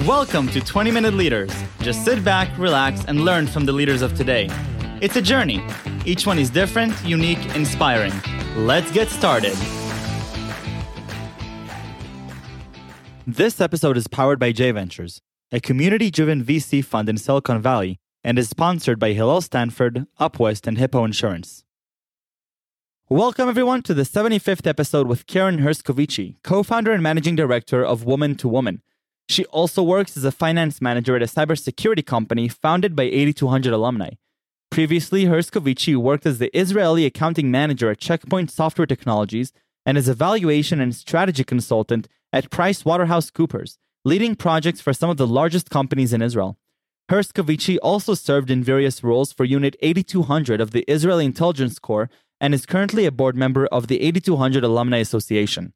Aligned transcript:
Welcome 0.00 0.48
to 0.48 0.60
20 0.60 0.90
Minute 0.90 1.14
Leaders. 1.14 1.52
Just 1.80 2.04
sit 2.04 2.24
back, 2.24 2.48
relax, 2.58 3.04
and 3.04 3.20
learn 3.20 3.46
from 3.46 3.66
the 3.66 3.72
leaders 3.72 4.02
of 4.02 4.16
today. 4.16 4.48
It's 5.00 5.14
a 5.14 5.22
journey. 5.22 5.64
Each 6.04 6.26
one 6.26 6.40
is 6.40 6.50
different, 6.50 6.92
unique, 7.04 7.54
inspiring. 7.54 8.12
Let's 8.56 8.90
get 8.90 9.08
started. 9.10 9.52
This 13.26 13.60
episode 13.60 13.96
is 13.96 14.08
powered 14.08 14.40
by 14.40 14.50
J 14.50 14.72
Ventures, 14.72 15.20
a 15.52 15.60
community 15.60 16.10
driven 16.10 16.42
VC 16.42 16.84
fund 16.84 17.08
in 17.08 17.16
Silicon 17.16 17.62
Valley, 17.62 18.00
and 18.24 18.40
is 18.40 18.48
sponsored 18.48 18.98
by 18.98 19.12
Hillel 19.12 19.42
Stanford, 19.42 20.06
Upwest, 20.18 20.66
and 20.66 20.78
Hippo 20.78 21.04
Insurance. 21.04 21.64
Welcome, 23.08 23.48
everyone, 23.48 23.82
to 23.82 23.94
the 23.94 24.02
75th 24.02 24.66
episode 24.66 25.06
with 25.06 25.26
Karen 25.26 25.58
Herskovici, 25.58 26.36
co 26.42 26.64
founder 26.64 26.92
and 26.92 27.02
managing 27.02 27.36
director 27.36 27.84
of 27.84 28.04
Woman 28.04 28.34
to 28.36 28.48
Woman 28.48 28.82
she 29.32 29.44
also 29.46 29.82
works 29.82 30.16
as 30.16 30.24
a 30.24 30.32
finance 30.32 30.80
manager 30.80 31.16
at 31.16 31.22
a 31.22 31.26
cybersecurity 31.26 32.04
company 32.04 32.48
founded 32.48 32.94
by 32.94 33.04
8200 33.04 33.72
alumni. 33.72 34.10
Previously, 34.70 35.24
Herskovici 35.24 35.96
worked 35.96 36.24
as 36.24 36.38
the 36.38 36.56
Israeli 36.58 37.04
accounting 37.04 37.50
manager 37.50 37.90
at 37.90 37.98
Check 37.98 38.28
Point 38.28 38.50
Software 38.50 38.86
Technologies 38.86 39.52
and 39.84 39.98
as 39.98 40.08
a 40.08 40.14
valuation 40.14 40.80
and 40.80 40.94
strategy 40.94 41.44
consultant 41.44 42.08
at 42.32 42.50
PricewaterhouseCoopers, 42.50 43.76
leading 44.04 44.34
projects 44.34 44.80
for 44.80 44.92
some 44.92 45.10
of 45.10 45.16
the 45.16 45.26
largest 45.26 45.68
companies 45.70 46.12
in 46.12 46.22
Israel. 46.22 46.56
Herskovici 47.10 47.78
also 47.82 48.14
served 48.14 48.50
in 48.50 48.64
various 48.64 49.04
roles 49.04 49.32
for 49.32 49.44
Unit 49.44 49.76
8200 49.80 50.60
of 50.60 50.70
the 50.70 50.84
Israeli 50.88 51.26
Intelligence 51.26 51.78
Corps 51.78 52.08
and 52.40 52.54
is 52.54 52.66
currently 52.66 53.04
a 53.04 53.12
board 53.12 53.36
member 53.36 53.66
of 53.66 53.88
the 53.88 54.00
8200 54.00 54.64
Alumni 54.64 54.98
Association. 54.98 55.74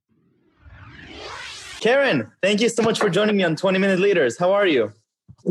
Karen, 1.80 2.30
thank 2.42 2.60
you 2.60 2.68
so 2.68 2.82
much 2.82 2.98
for 2.98 3.08
joining 3.08 3.36
me 3.36 3.44
on 3.44 3.56
20 3.56 3.78
Minute 3.78 4.00
Leaders. 4.00 4.38
How 4.38 4.52
are 4.52 4.66
you? 4.66 4.92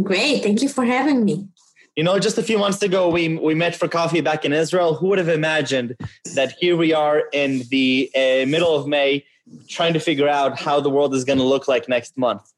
Great. 0.03 0.43
Thank 0.43 0.61
you 0.61 0.69
for 0.69 0.83
having 0.83 1.23
me. 1.23 1.47
You 1.95 2.03
know, 2.03 2.19
just 2.19 2.37
a 2.37 2.43
few 2.43 2.57
months 2.57 2.81
ago, 2.81 3.09
we, 3.09 3.37
we 3.37 3.55
met 3.55 3.75
for 3.75 3.87
coffee 3.87 4.19
back 4.19 4.43
in 4.43 4.51
Israel. 4.51 4.95
Who 4.95 5.07
would 5.07 5.17
have 5.17 5.29
imagined 5.29 5.95
that 6.33 6.53
here 6.59 6.75
we 6.75 6.93
are 6.93 7.23
in 7.31 7.63
the 7.69 8.11
uh, 8.13 8.45
middle 8.47 8.75
of 8.75 8.85
May 8.87 9.23
trying 9.69 9.93
to 9.93 9.99
figure 9.99 10.27
out 10.27 10.59
how 10.59 10.81
the 10.81 10.89
world 10.89 11.13
is 11.13 11.23
going 11.23 11.39
to 11.39 11.45
look 11.45 11.67
like 11.67 11.87
next 11.87 12.17
month? 12.17 12.51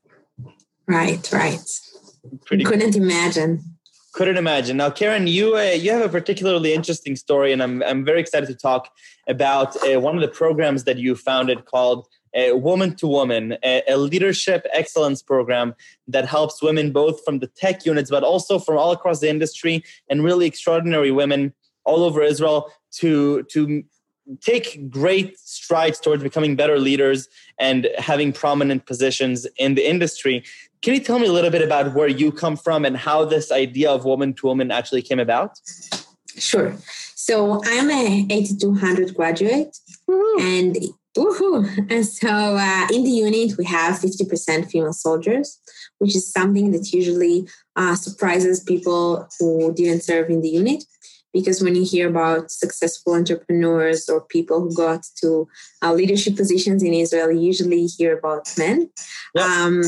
Right, 0.88 1.32
right. 1.32 1.60
Pretty 2.46 2.64
couldn't 2.64 2.94
cool. 2.94 3.04
imagine. 3.04 3.64
Couldn't 4.14 4.38
imagine. 4.38 4.78
Now, 4.78 4.90
Karen, 4.90 5.28
you 5.28 5.56
uh, 5.56 5.62
you 5.62 5.92
have 5.92 6.02
a 6.02 6.10
particularly 6.10 6.74
interesting 6.74 7.16
story, 7.16 7.54
and 7.54 7.62
I'm 7.62 7.84
I'm 7.84 8.04
very 8.04 8.20
excited 8.20 8.48
to 8.48 8.56
talk 8.56 8.90
about 9.28 9.76
uh, 9.84 10.00
one 10.00 10.16
of 10.16 10.22
the 10.22 10.28
programs 10.28 10.86
that 10.86 10.98
you 10.98 11.16
founded 11.16 11.66
called 11.66 12.08
woman 12.36 12.96
to 12.96 13.08
woman, 13.08 13.58
a, 13.64 13.84
a, 13.88 13.98
leadership 13.98 14.66
excellence 14.74 15.22
program 15.22 15.74
that 16.08 16.26
helps 16.26 16.62
women 16.62 16.92
both 16.92 17.24
from 17.24 17.40
the 17.40 17.48
tech 17.48 17.86
units, 17.86 18.10
but 18.10 18.24
also 18.24 18.60
from 18.60 18.78
all 18.78 18.92
across 18.92 19.20
the 19.20 19.30
industry 19.30 19.84
and 20.10 20.24
really 20.24 20.46
extraordinary 20.46 21.12
women 21.12 21.54
all 21.86 22.04
over 22.04 22.22
Israel 22.22 22.72
to, 22.92 23.44
to 23.44 23.84
take 24.42 24.90
great 24.90 25.40
strides 25.40 26.00
towards 26.00 26.22
becoming 26.22 26.56
better 26.56 26.80
leaders 26.80 27.28
and 27.60 27.88
having 27.98 28.34
prominent 28.34 28.86
positions 28.86 29.48
in 29.58 29.76
the 29.76 29.90
industry. 29.90 30.44
Can 30.82 30.94
you 30.94 31.00
tell 31.00 31.20
me 31.20 31.28
a 31.28 31.32
little 31.32 31.50
bit 31.50 31.62
about 31.62 31.96
where 31.96 32.08
you 32.08 32.32
come 32.32 32.58
from 32.58 32.86
and 32.86 32.98
how 32.98 33.26
this 33.26 33.52
idea 33.52 33.90
of 33.90 34.06
woman 34.06 34.34
to 34.36 34.48
woman 34.48 34.70
actually 34.70 35.02
came 35.02 35.20
about? 35.20 35.60
Sure. 36.38 36.76
So 37.16 37.62
I'm 37.66 37.90
a 37.90 38.26
8200 38.30 39.16
graduate, 39.16 39.78
mm-hmm. 40.10 40.42
and 40.42 40.78
Woohoo! 41.18 41.92
And 41.92 42.06
so 42.06 42.30
uh, 42.30 42.88
in 42.94 43.04
the 43.04 43.10
unit, 43.10 43.58
we 43.58 43.66
have 43.66 44.00
50% 44.00 44.70
female 44.70 44.94
soldiers, 44.94 45.60
which 45.98 46.16
is 46.16 46.32
something 46.32 46.72
that 46.72 46.94
usually 46.94 47.48
uh, 47.76 47.96
surprises 47.96 48.60
people 48.60 49.28
who 49.40 49.74
didn't 49.74 50.04
serve 50.04 50.30
in 50.30 50.42
the 50.42 50.50
unit. 50.50 50.84
Because 51.34 51.62
when 51.62 51.76
you 51.76 51.84
hear 51.84 52.08
about 52.10 52.52
successful 52.52 53.14
entrepreneurs 53.14 54.10
or 54.10 54.22
people 54.22 54.62
who 54.62 54.74
got 54.74 55.06
to 55.22 55.48
uh, 55.84 55.94
leadership 55.94 56.36
positions 56.36 56.82
in 56.84 56.94
Israel, 56.94 57.32
you 57.32 57.42
usually 57.42 57.86
hear 57.86 58.18
about 58.18 58.48
men. 58.58 58.90
Yep. 59.36 59.46
Um, 59.46 59.84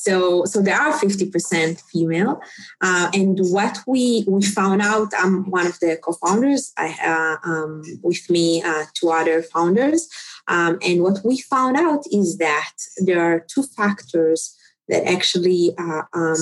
so 0.00 0.44
so 0.46 0.62
there 0.62 0.80
are 0.80 0.92
50% 0.92 1.82
female 1.92 2.40
uh, 2.80 3.10
and 3.12 3.38
what 3.56 3.78
we 3.86 4.24
we 4.26 4.42
found 4.42 4.80
out 4.80 5.08
i'm 5.18 5.50
one 5.50 5.66
of 5.66 5.78
the 5.80 5.98
co-founders 6.02 6.72
i 6.78 6.88
uh, 7.12 7.36
um, 7.48 7.82
with 8.02 8.22
me 8.30 8.62
uh, 8.62 8.84
two 8.94 9.10
other 9.10 9.42
founders 9.42 10.08
um, 10.50 10.78
and 10.82 11.02
what 11.02 11.24
we 11.24 11.38
found 11.38 11.76
out 11.76 12.02
is 12.10 12.38
that 12.38 12.74
there 12.98 13.22
are 13.22 13.38
two 13.38 13.62
factors 13.62 14.56
that 14.88 15.06
actually 15.06 15.72
uh, 15.78 16.02
um, 16.12 16.36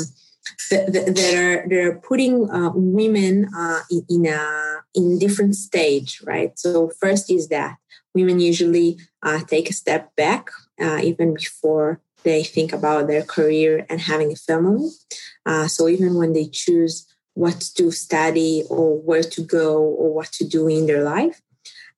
that, 0.71 0.93
that, 0.93 1.35
are 1.35 1.69
they're 1.69 1.99
putting 1.99 2.51
uh, 2.51 2.71
women 2.75 3.51
uh, 3.55 3.81
in, 3.91 4.03
in, 4.09 4.27
a 4.27 4.79
in 4.95 5.19
different 5.19 5.57
stage, 5.57 6.23
right? 6.25 6.59
So 6.59 6.91
first 6.99 7.31
is 7.31 7.49
that 7.49 7.77
women 8.15 8.41
usually 8.41 8.99
uh, 9.23 9.41
take 9.41 9.69
a 9.69 9.75
step 9.75 10.17
back 10.17 10.49
uh, 10.81 11.01
even 11.03 11.35
before 11.35 12.01
they 12.25 12.43
think 12.43 12.73
about 12.73 13.09
their 13.09 13.23
career 13.23 13.85
and 13.91 14.01
having 14.01 14.33
a 14.33 14.37
family. 14.37 14.89
Uh, 15.45 15.69
so 15.69 15.87
even 15.87 16.15
when 16.15 16.33
they 16.33 16.47
choose 16.47 17.07
what 17.35 17.61
to 17.77 17.91
study 17.91 18.65
or 18.71 18.99
where 18.99 19.23
to 19.23 19.43
go 19.43 19.83
or 19.83 20.15
what 20.15 20.33
to 20.33 20.45
do 20.49 20.67
in 20.67 20.87
their 20.87 21.05
life, 21.05 21.43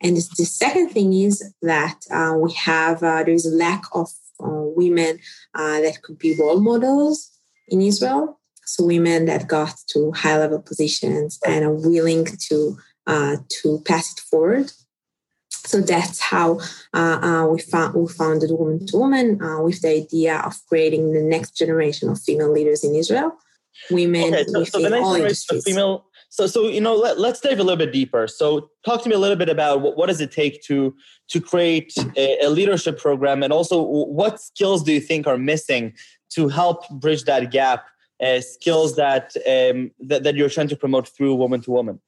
and 0.02 0.16
the 0.16 0.44
second 0.44 0.90
thing 0.90 1.12
is 1.12 1.42
that 1.62 2.00
uh, 2.10 2.34
we 2.36 2.52
have, 2.54 3.02
uh, 3.02 3.22
there's 3.22 3.46
a 3.46 3.54
lack 3.54 3.84
of 3.92 4.08
uh, 4.42 4.48
women 4.48 5.18
uh, 5.54 5.80
that 5.80 6.00
could 6.02 6.18
be 6.18 6.36
role 6.38 6.60
models 6.60 7.30
in 7.68 7.82
Israel. 7.82 8.40
So 8.64 8.84
women 8.84 9.26
that 9.26 9.48
got 9.48 9.74
to 9.88 10.12
high 10.12 10.38
level 10.38 10.62
positions 10.62 11.38
and 11.46 11.64
are 11.64 11.74
willing 11.74 12.26
to, 12.48 12.78
uh, 13.06 13.36
to 13.62 13.82
pass 13.84 14.12
it 14.12 14.20
forward. 14.20 14.72
So 15.50 15.80
that's 15.80 16.20
how 16.20 16.60
uh, 16.94 17.46
we, 17.50 17.60
found, 17.60 17.94
we 17.94 18.08
founded 18.08 18.50
Woman 18.52 18.86
to 18.86 18.96
Woman 18.96 19.38
with 19.62 19.82
the 19.82 19.88
idea 19.88 20.38
of 20.38 20.56
creating 20.68 21.12
the 21.12 21.20
next 21.20 21.56
generation 21.56 22.08
of 22.08 22.20
female 22.20 22.50
leaders 22.50 22.84
in 22.84 22.94
Israel. 22.94 23.32
Women 23.90 24.34
okay, 24.34 24.44
so, 24.44 24.64
so 24.64 24.80
the 24.80 24.90
next 24.90 25.06
generation 25.06 25.56
of 25.58 25.64
female 25.64 26.04
so, 26.30 26.46
so 26.46 26.68
you 26.68 26.80
know, 26.80 26.94
let, 26.94 27.18
us 27.18 27.40
dive 27.40 27.58
a 27.58 27.64
little 27.64 27.76
bit 27.76 27.92
deeper. 27.92 28.28
So, 28.28 28.70
talk 28.84 29.02
to 29.02 29.08
me 29.08 29.16
a 29.16 29.18
little 29.18 29.36
bit 29.36 29.48
about 29.48 29.80
what, 29.80 29.96
what 29.96 30.06
does 30.06 30.20
it 30.20 30.30
take 30.30 30.62
to 30.62 30.94
to 31.28 31.40
create 31.40 31.92
a, 32.16 32.38
a, 32.44 32.48
leadership 32.48 32.98
program, 32.98 33.42
and 33.42 33.52
also 33.52 33.82
what 33.82 34.40
skills 34.40 34.84
do 34.84 34.92
you 34.92 35.00
think 35.00 35.26
are 35.26 35.36
missing 35.36 35.92
to 36.30 36.48
help 36.48 36.88
bridge 36.90 37.24
that 37.24 37.50
gap? 37.50 37.84
Uh, 38.22 38.40
skills 38.40 38.96
that, 38.96 39.34
um, 39.48 39.90
that 39.98 40.22
that 40.22 40.36
you're 40.36 40.50
trying 40.50 40.68
to 40.68 40.76
promote 40.76 41.08
through 41.08 41.34
woman 41.34 41.60
to 41.62 41.70
woman. 41.70 42.00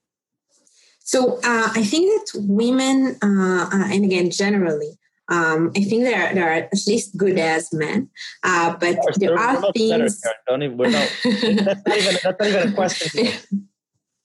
So, 1.01 1.39
uh, 1.39 1.71
I 1.75 1.83
think 1.83 2.07
that 2.13 2.41
women, 2.43 3.17
uh, 3.23 3.71
uh 3.73 3.89
and 3.93 4.05
again, 4.05 4.31
generally, 4.31 4.99
um, 5.29 5.73
I 5.75 5.81
think 5.81 6.05
they're, 6.05 6.33
they're 6.35 6.53
at 6.53 6.71
least 6.87 7.17
good 7.17 7.39
as 7.39 7.73
men, 7.73 8.09
uh, 8.45 8.77
but 8.77 8.99
there 9.17 9.37
are 9.37 9.73
things. 9.73 10.21
Better, 10.21 10.35
Don't 10.47 10.63
even, 10.63 10.77
not, 10.77 10.93
that's, 11.25 11.43
not 11.43 11.97
even, 11.97 12.19
that's 12.23 12.39
not 12.39 12.47
even 12.47 12.69
a 12.69 12.73
question. 12.73 13.69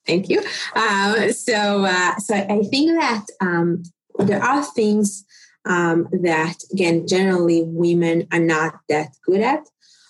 Thank 0.08 0.30
you. 0.30 0.42
Uh, 0.74 1.32
so, 1.32 1.86
uh, 1.86 2.16
so 2.18 2.34
I 2.34 2.64
think 2.72 3.00
that 3.00 3.26
um, 3.42 3.84
there 4.20 4.42
are 4.42 4.64
things 4.64 5.26
um, 5.66 6.08
that, 6.12 6.56
again, 6.72 7.06
generally 7.06 7.64
women 7.66 8.28
are 8.32 8.40
not 8.40 8.80
that 8.90 9.10
good 9.26 9.42
at. 9.42 9.68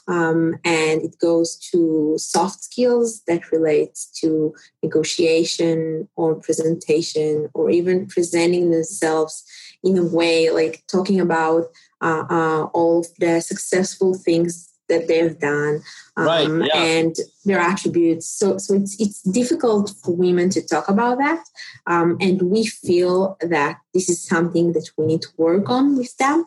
Um, 0.07 0.55
and 0.63 1.01
it 1.01 1.19
goes 1.19 1.57
to 1.71 2.15
soft 2.17 2.63
skills 2.63 3.23
that 3.27 3.51
relates 3.51 4.05
to 4.21 4.53
negotiation 4.81 6.07
or 6.15 6.35
presentation 6.35 7.49
or 7.53 7.69
even 7.69 8.07
presenting 8.07 8.71
themselves 8.71 9.43
in 9.83 9.97
a 9.97 10.05
way 10.05 10.49
like 10.49 10.83
talking 10.87 11.19
about 11.19 11.65
uh, 12.01 12.23
uh, 12.29 12.63
all 12.73 13.05
the 13.19 13.41
successful 13.41 14.13
things 14.13 14.69
that 14.89 15.07
they've 15.07 15.37
done 15.39 15.81
um, 16.15 16.25
right, 16.25 16.67
yeah. 16.67 16.81
and 16.81 17.15
their 17.45 17.59
attributes. 17.59 18.27
So, 18.27 18.57
so 18.57 18.73
it's 18.75 18.99
it's 18.99 19.21
difficult 19.21 19.93
for 20.03 20.15
women 20.15 20.49
to 20.51 20.65
talk 20.65 20.89
about 20.89 21.17
that, 21.19 21.43
um, 21.85 22.17
and 22.19 22.41
we 22.41 22.65
feel 22.65 23.37
that 23.41 23.77
this 23.93 24.09
is 24.09 24.23
something 24.23 24.73
that 24.73 24.89
we 24.97 25.05
need 25.05 25.21
to 25.23 25.29
work 25.37 25.69
on 25.69 25.97
with 25.97 26.15
them. 26.17 26.45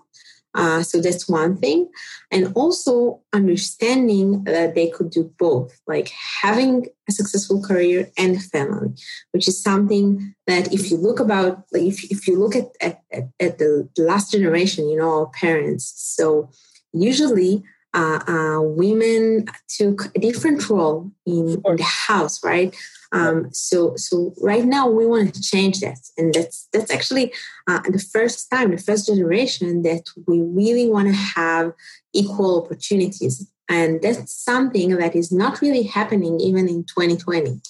Uh, 0.53 0.83
so 0.83 1.01
that's 1.01 1.29
one 1.29 1.57
thing, 1.57 1.89
and 2.33 2.53
also 2.57 3.21
understanding 3.33 4.43
that 4.45 4.75
they 4.75 4.89
could 4.91 5.09
do 5.09 5.33
both, 5.39 5.81
like 5.87 6.11
having 6.43 6.87
a 7.09 7.13
successful 7.13 7.63
career 7.63 8.11
and 8.19 8.37
a 8.37 8.41
family, 8.41 8.89
which 9.31 9.47
is 9.47 9.63
something 9.63 10.35
that 10.49 10.75
if 10.75 10.91
you 10.91 10.97
look 10.97 11.21
about, 11.21 11.63
like 11.73 11.85
if 11.85 12.11
if 12.11 12.27
you 12.27 12.37
look 12.37 12.57
at 12.57 12.73
at, 12.81 13.01
at 13.39 13.59
the 13.59 13.89
last 13.97 14.33
generation, 14.33 14.89
you 14.89 14.97
know, 14.97 15.21
our 15.21 15.27
parents, 15.27 15.93
so 15.97 16.51
usually 16.93 17.63
uh, 17.95 18.21
uh, 18.29 18.61
women 18.61 19.47
took 19.69 20.15
a 20.17 20.21
different 20.21 20.69
role 20.69 21.11
in, 21.27 21.61
in 21.65 21.77
the 21.77 21.83
house, 21.83 22.43
right? 22.45 22.75
Um, 23.13 23.53
so, 23.53 23.97
so 23.97 24.33
right 24.41 24.65
now 24.65 24.89
we 24.89 25.05
want 25.07 25.35
to 25.35 25.43
change 25.43 25.81
that, 25.81 25.99
and 26.17 26.33
that's 26.33 26.69
that's 26.73 26.93
actually 26.93 27.33
uh, 27.67 27.81
the 27.81 27.99
first 27.99 28.49
time, 28.51 28.71
the 28.71 28.79
first 28.79 29.07
generation 29.09 29.83
that 29.83 30.05
we 30.29 30.41
really 30.41 30.89
want 30.89 31.09
to 31.09 31.15
have 31.15 31.73
equal 32.13 32.63
opportunities. 32.65 33.51
And 33.69 34.03
that's 34.03 34.35
something 34.35 34.97
that 34.97 35.15
is 35.15 35.31
not 35.33 35.61
really 35.61 35.85
happening 35.85 36.41
even 36.41 36.69
in 36.69 36.85
2020. 36.85 37.61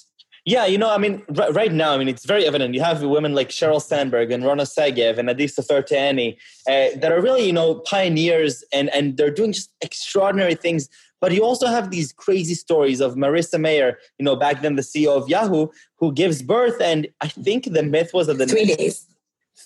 Yeah, 0.45 0.67
you 0.67 0.79
know, 0.79 0.91
I 0.91 0.99
mean, 0.99 1.23
r- 1.39 1.53
right 1.53 1.73
now, 1.73 1.93
I 1.93 1.99
mean, 1.99 2.09
it's 2.09 2.25
very 2.25 2.47
evident. 2.47 2.75
You 2.75 2.83
have 2.83 3.03
women 3.03 3.35
like 3.35 3.51
Sheryl 3.51 3.83
Sandberg 3.83 4.33
and 4.33 4.45
Rona 4.45 4.63
Segev 4.63 5.19
and 5.19 5.29
Adi 5.29 5.47
Soffer 5.47 5.83
Teeni 5.83 6.37
uh, 6.67 6.99
that 6.99 7.13
are 7.13 7.21
really, 7.21 7.47
you 7.47 7.53
know, 7.53 7.77
pioneers 7.77 8.65
and, 8.73 8.89
and 8.95 9.17
they're 9.17 9.31
doing 9.31 9.53
just 9.53 9.71
extraordinary 9.81 10.55
things. 10.55 10.89
But 11.21 11.33
you 11.33 11.45
also 11.45 11.67
have 11.67 11.91
these 11.91 12.13
crazy 12.13 12.55
stories 12.55 13.01
of 13.01 13.15
Marissa 13.15 13.61
Mayer, 13.61 13.99
you 14.19 14.25
know, 14.25 14.37
back 14.37 14.63
then 14.63 14.77
the 14.77 14.83
CEO 14.83 15.15
of 15.15 15.29
Yahoo, 15.29 15.69
who 15.97 16.13
gives 16.13 16.41
birth. 16.43 16.81
And 16.81 17.09
I 17.21 17.29
think 17.29 17.65
the 17.65 17.83
myth 17.83 18.15
was 18.15 18.27
that 18.29 18.39
the 18.39 18.47
three 18.47 18.65
days, 18.65 19.07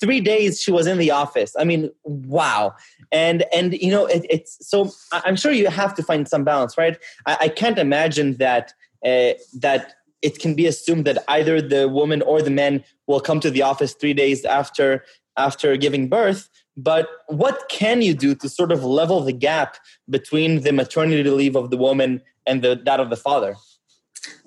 three 0.00 0.20
days 0.20 0.60
she 0.60 0.72
was 0.72 0.88
in 0.88 0.98
the 0.98 1.12
office. 1.12 1.54
I 1.56 1.62
mean, 1.62 1.90
wow. 2.02 2.74
And 3.12 3.44
and 3.54 3.74
you 3.74 3.92
know, 3.92 4.06
it, 4.06 4.26
it's 4.28 4.58
so. 4.68 4.90
I'm 5.12 5.36
sure 5.36 5.52
you 5.52 5.68
have 5.68 5.94
to 5.94 6.02
find 6.02 6.26
some 6.26 6.42
balance, 6.42 6.76
right? 6.76 6.98
I, 7.26 7.36
I 7.42 7.48
can't 7.48 7.78
imagine 7.78 8.36
that 8.38 8.72
uh, 9.04 9.34
that 9.60 9.94
it 10.24 10.38
can 10.38 10.54
be 10.54 10.66
assumed 10.66 11.04
that 11.04 11.22
either 11.28 11.60
the 11.60 11.88
woman 11.88 12.22
or 12.22 12.40
the 12.40 12.50
man 12.50 12.82
will 13.06 13.20
come 13.20 13.40
to 13.40 13.50
the 13.50 13.62
office 13.62 13.92
three 13.92 14.14
days 14.14 14.44
after 14.44 15.04
after 15.36 15.76
giving 15.76 16.08
birth. 16.08 16.48
But 16.76 17.08
what 17.28 17.56
can 17.68 18.02
you 18.02 18.14
do 18.14 18.34
to 18.36 18.48
sort 18.48 18.72
of 18.72 18.82
level 18.82 19.20
the 19.20 19.32
gap 19.32 19.76
between 20.08 20.62
the 20.62 20.72
maternity 20.72 21.28
leave 21.28 21.56
of 21.56 21.70
the 21.70 21.76
woman 21.76 22.22
and 22.46 22.62
the, 22.62 22.80
that 22.84 23.00
of 23.00 23.10
the 23.10 23.16
father? 23.16 23.56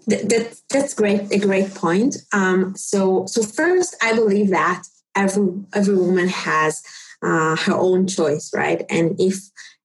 That, 0.08 0.56
that's 0.70 0.94
great 0.94 1.32
a 1.32 1.40
great 1.40 1.76
point. 1.76 2.18
Um, 2.34 2.76
so 2.76 3.26
so 3.28 3.44
first 3.44 3.96
i 4.02 4.14
believe 4.14 4.50
that 4.50 4.84
every 5.16 5.48
every 5.74 5.96
woman 5.96 6.30
has 6.30 6.82
uh, 7.22 7.56
her 7.66 7.74
own 7.74 8.08
choice 8.08 8.52
right? 8.54 8.84
And 8.90 9.20
if 9.20 9.36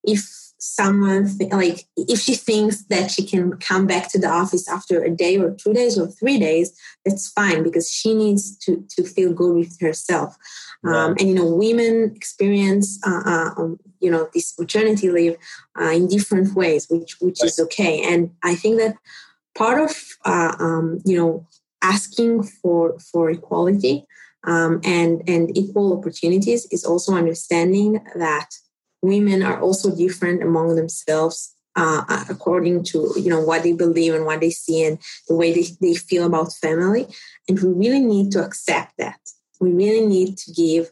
if 0.04 0.41
someone 0.64 1.26
th- 1.26 1.50
like 1.50 1.88
if 1.96 2.20
she 2.20 2.36
thinks 2.36 2.84
that 2.84 3.10
she 3.10 3.26
can 3.26 3.56
come 3.58 3.84
back 3.84 4.08
to 4.08 4.16
the 4.16 4.28
office 4.28 4.68
after 4.68 5.02
a 5.02 5.10
day 5.10 5.36
or 5.36 5.50
two 5.50 5.72
days 5.72 5.98
or 5.98 6.06
three 6.06 6.38
days 6.38 6.72
that's 7.04 7.28
fine 7.28 7.64
because 7.64 7.90
she 7.90 8.14
needs 8.14 8.56
to 8.58 8.84
to 8.88 9.02
feel 9.02 9.32
good 9.32 9.56
with 9.56 9.80
herself. 9.80 10.36
Um, 10.84 11.16
and 11.18 11.28
you 11.28 11.34
know 11.34 11.52
women 11.52 12.12
experience 12.14 13.00
uh, 13.04 13.22
uh, 13.26 13.50
um, 13.56 13.80
you 13.98 14.08
know 14.08 14.28
this 14.32 14.56
maternity 14.56 15.10
leave 15.10 15.36
uh, 15.80 15.90
in 15.90 16.06
different 16.06 16.54
ways 16.54 16.86
which 16.88 17.20
which 17.20 17.40
right. 17.40 17.48
is 17.48 17.58
okay. 17.58 18.00
And 18.00 18.30
i 18.44 18.54
think 18.54 18.78
that 18.78 18.94
part 19.56 19.78
of 19.80 19.92
uh, 20.24 20.54
um, 20.60 21.00
you 21.04 21.16
know 21.16 21.44
asking 21.82 22.44
for 22.44 22.96
for 23.00 23.30
equality 23.30 24.04
um, 24.46 24.80
and 24.84 25.22
and 25.26 25.56
equal 25.58 25.98
opportunities 25.98 26.66
is 26.70 26.84
also 26.84 27.14
understanding 27.14 27.94
that 28.14 28.50
women 29.02 29.42
are 29.42 29.60
also 29.60 29.94
different 29.94 30.42
among 30.42 30.76
themselves 30.76 31.54
uh, 31.74 32.04
uh, 32.08 32.24
according 32.28 32.84
to 32.84 33.14
you 33.16 33.30
know 33.30 33.40
what 33.40 33.62
they 33.62 33.72
believe 33.72 34.14
and 34.14 34.26
what 34.26 34.40
they 34.40 34.50
see 34.50 34.84
and 34.84 34.98
the 35.28 35.34
way 35.34 35.52
they, 35.52 35.64
they 35.80 35.94
feel 35.94 36.26
about 36.26 36.52
family. 36.52 37.06
And 37.48 37.60
we 37.60 37.88
really 37.88 38.00
need 38.00 38.30
to 38.32 38.44
accept 38.44 38.92
that. 38.98 39.18
We 39.60 39.72
really 39.72 40.06
need 40.06 40.36
to 40.38 40.52
give 40.52 40.90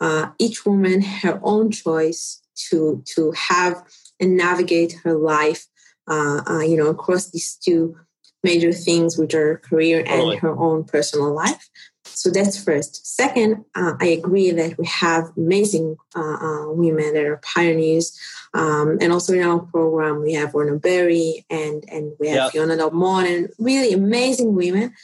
uh, 0.00 0.30
each 0.38 0.64
woman 0.64 1.02
her 1.02 1.38
own 1.42 1.70
choice 1.70 2.40
to 2.70 3.02
to 3.14 3.32
have 3.32 3.82
and 4.20 4.36
navigate 4.36 4.92
her 5.04 5.14
life 5.14 5.66
uh, 6.08 6.42
uh 6.48 6.60
you 6.60 6.76
know 6.76 6.88
across 6.88 7.30
these 7.30 7.56
two 7.56 7.96
major 8.42 8.72
things 8.72 9.16
which 9.16 9.34
are 9.34 9.58
career 9.58 10.02
and 10.06 10.38
her 10.40 10.58
own 10.58 10.84
personal 10.84 11.32
life 11.32 11.68
so 12.14 12.30
that's 12.30 12.62
first. 12.62 13.06
Second, 13.06 13.64
uh, 13.74 13.94
I 14.00 14.06
agree 14.06 14.50
that 14.50 14.78
we 14.78 14.86
have 14.86 15.32
amazing 15.36 15.96
uh, 16.14 16.20
uh, 16.20 16.72
women 16.72 17.14
that 17.14 17.24
are 17.24 17.38
pioneers. 17.38 18.18
Um, 18.54 18.98
and 19.00 19.12
also 19.12 19.32
in 19.32 19.42
our 19.42 19.60
program, 19.60 20.22
we 20.22 20.34
have 20.34 20.54
Orna 20.54 20.76
Berry 20.76 21.44
and, 21.50 21.84
and 21.88 22.12
we 22.20 22.28
have 22.28 22.36
yep. 22.36 22.52
Fiona 22.52 22.76
Dalmon 22.76 23.26
and 23.26 23.48
really 23.58 23.92
amazing 23.92 24.54
women. 24.54 24.94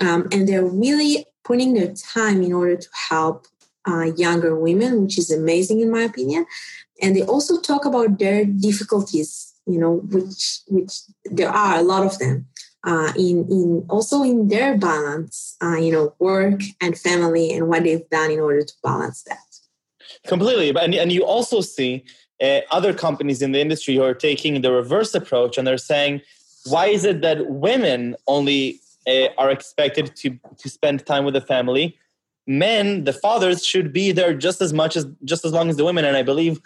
Um, 0.00 0.28
and 0.32 0.48
they're 0.48 0.64
really 0.64 1.26
putting 1.44 1.74
their 1.74 1.94
time 1.94 2.42
in 2.42 2.52
order 2.52 2.76
to 2.76 2.88
help 3.08 3.46
uh, 3.88 4.10
younger 4.16 4.58
women, 4.58 5.02
which 5.02 5.18
is 5.18 5.30
amazing 5.30 5.80
in 5.80 5.90
my 5.90 6.02
opinion. 6.02 6.46
And 7.00 7.14
they 7.14 7.22
also 7.22 7.60
talk 7.60 7.84
about 7.84 8.18
their 8.18 8.44
difficulties, 8.44 9.52
you 9.66 9.78
know, 9.78 9.96
which 10.10 10.60
which 10.68 10.92
there 11.24 11.50
are 11.50 11.78
a 11.78 11.82
lot 11.82 12.04
of 12.04 12.18
them 12.18 12.46
uh, 12.86 13.12
in 13.16 13.46
in 13.50 13.84
also 13.90 14.22
in 14.22 14.48
their 14.48 14.78
balance, 14.78 15.56
uh, 15.62 15.76
you 15.76 15.92
know, 15.92 16.14
work 16.20 16.62
and 16.80 16.96
family, 16.96 17.52
and 17.52 17.68
what 17.68 17.82
they've 17.82 18.08
done 18.10 18.30
in 18.30 18.40
order 18.40 18.62
to 18.62 18.74
balance 18.82 19.24
that. 19.24 19.38
Completely, 20.26 20.70
and 20.70 20.94
and 20.94 21.10
you 21.12 21.24
also 21.24 21.60
see 21.60 22.04
uh, 22.40 22.60
other 22.70 22.94
companies 22.94 23.42
in 23.42 23.52
the 23.52 23.60
industry 23.60 23.96
who 23.96 24.02
are 24.02 24.14
taking 24.14 24.62
the 24.62 24.70
reverse 24.70 25.14
approach, 25.14 25.58
and 25.58 25.66
they're 25.66 25.78
saying, 25.78 26.22
why 26.64 26.86
is 26.86 27.04
it 27.04 27.22
that 27.22 27.50
women 27.50 28.14
only 28.28 28.80
uh, 29.08 29.28
are 29.36 29.50
expected 29.50 30.14
to 30.16 30.38
to 30.58 30.68
spend 30.68 31.04
time 31.04 31.24
with 31.24 31.34
the 31.34 31.40
family? 31.40 31.98
Men, 32.46 33.02
the 33.02 33.12
fathers, 33.12 33.66
should 33.66 33.92
be 33.92 34.12
there 34.12 34.32
just 34.32 34.62
as 34.62 34.72
much 34.72 34.96
as 34.96 35.06
just 35.24 35.44
as 35.44 35.52
long 35.52 35.68
as 35.68 35.76
the 35.76 35.84
women, 35.84 36.04
and 36.04 36.16
I 36.16 36.22
believe 36.22 36.60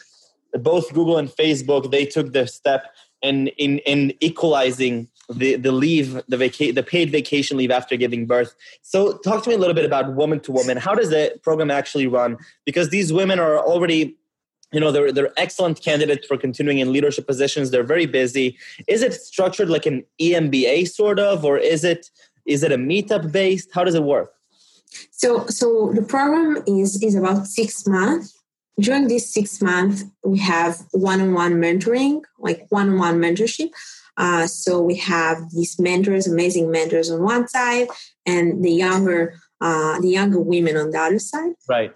both 0.52 0.92
Google 0.92 1.16
and 1.16 1.30
Facebook 1.30 1.90
they 1.90 2.04
took 2.04 2.34
the 2.34 2.46
step 2.46 2.94
in 3.22 3.48
in 3.56 3.78
in 3.78 4.12
equalizing 4.20 5.08
the 5.30 5.56
the 5.56 5.72
leave 5.72 6.20
the 6.28 6.36
vaca- 6.36 6.72
the 6.72 6.82
paid 6.82 7.10
vacation 7.10 7.56
leave 7.56 7.70
after 7.70 7.96
giving 7.96 8.26
birth. 8.26 8.54
So 8.82 9.18
talk 9.18 9.42
to 9.44 9.48
me 9.48 9.54
a 9.54 9.58
little 9.58 9.74
bit 9.74 9.84
about 9.84 10.14
woman 10.14 10.40
to 10.40 10.52
woman. 10.52 10.76
How 10.76 10.94
does 10.94 11.10
the 11.10 11.38
program 11.42 11.70
actually 11.70 12.06
run? 12.06 12.36
Because 12.64 12.90
these 12.90 13.12
women 13.12 13.38
are 13.38 13.58
already 13.58 14.16
you 14.72 14.80
know 14.80 14.92
they're 14.92 15.12
they're 15.12 15.32
excellent 15.36 15.82
candidates 15.82 16.26
for 16.26 16.36
continuing 16.36 16.78
in 16.78 16.92
leadership 16.92 17.26
positions. 17.26 17.70
They're 17.70 17.84
very 17.84 18.06
busy. 18.06 18.58
Is 18.86 19.02
it 19.02 19.14
structured 19.14 19.68
like 19.68 19.86
an 19.86 20.04
emba 20.20 20.88
sort 20.88 21.18
of 21.18 21.44
or 21.44 21.58
is 21.58 21.84
it 21.84 22.10
is 22.46 22.62
it 22.62 22.72
a 22.72 22.76
meetup 22.76 23.30
based? 23.32 23.70
How 23.72 23.84
does 23.84 23.94
it 23.94 24.02
work? 24.02 24.32
So 25.10 25.46
so 25.46 25.92
the 25.94 26.02
program 26.02 26.62
is 26.66 27.02
is 27.02 27.14
about 27.14 27.46
six 27.46 27.86
months. 27.86 28.36
During 28.78 29.08
this 29.08 29.32
six 29.32 29.60
months 29.60 30.04
we 30.24 30.38
have 30.38 30.82
one-on-one 30.92 31.54
mentoring 31.54 32.22
like 32.38 32.66
one-on-one 32.70 33.20
mentorship 33.20 33.70
uh, 34.16 34.46
so 34.46 34.80
we 34.80 34.96
have 34.96 35.50
these 35.50 35.78
mentors, 35.78 36.26
amazing 36.26 36.70
mentors 36.70 37.10
on 37.10 37.22
one 37.22 37.48
side, 37.48 37.88
and 38.26 38.64
the 38.64 38.72
younger, 38.72 39.34
uh, 39.60 40.00
the 40.00 40.08
younger 40.08 40.40
women 40.40 40.76
on 40.76 40.90
the 40.90 40.98
other 40.98 41.18
side. 41.18 41.52
Right. 41.68 41.92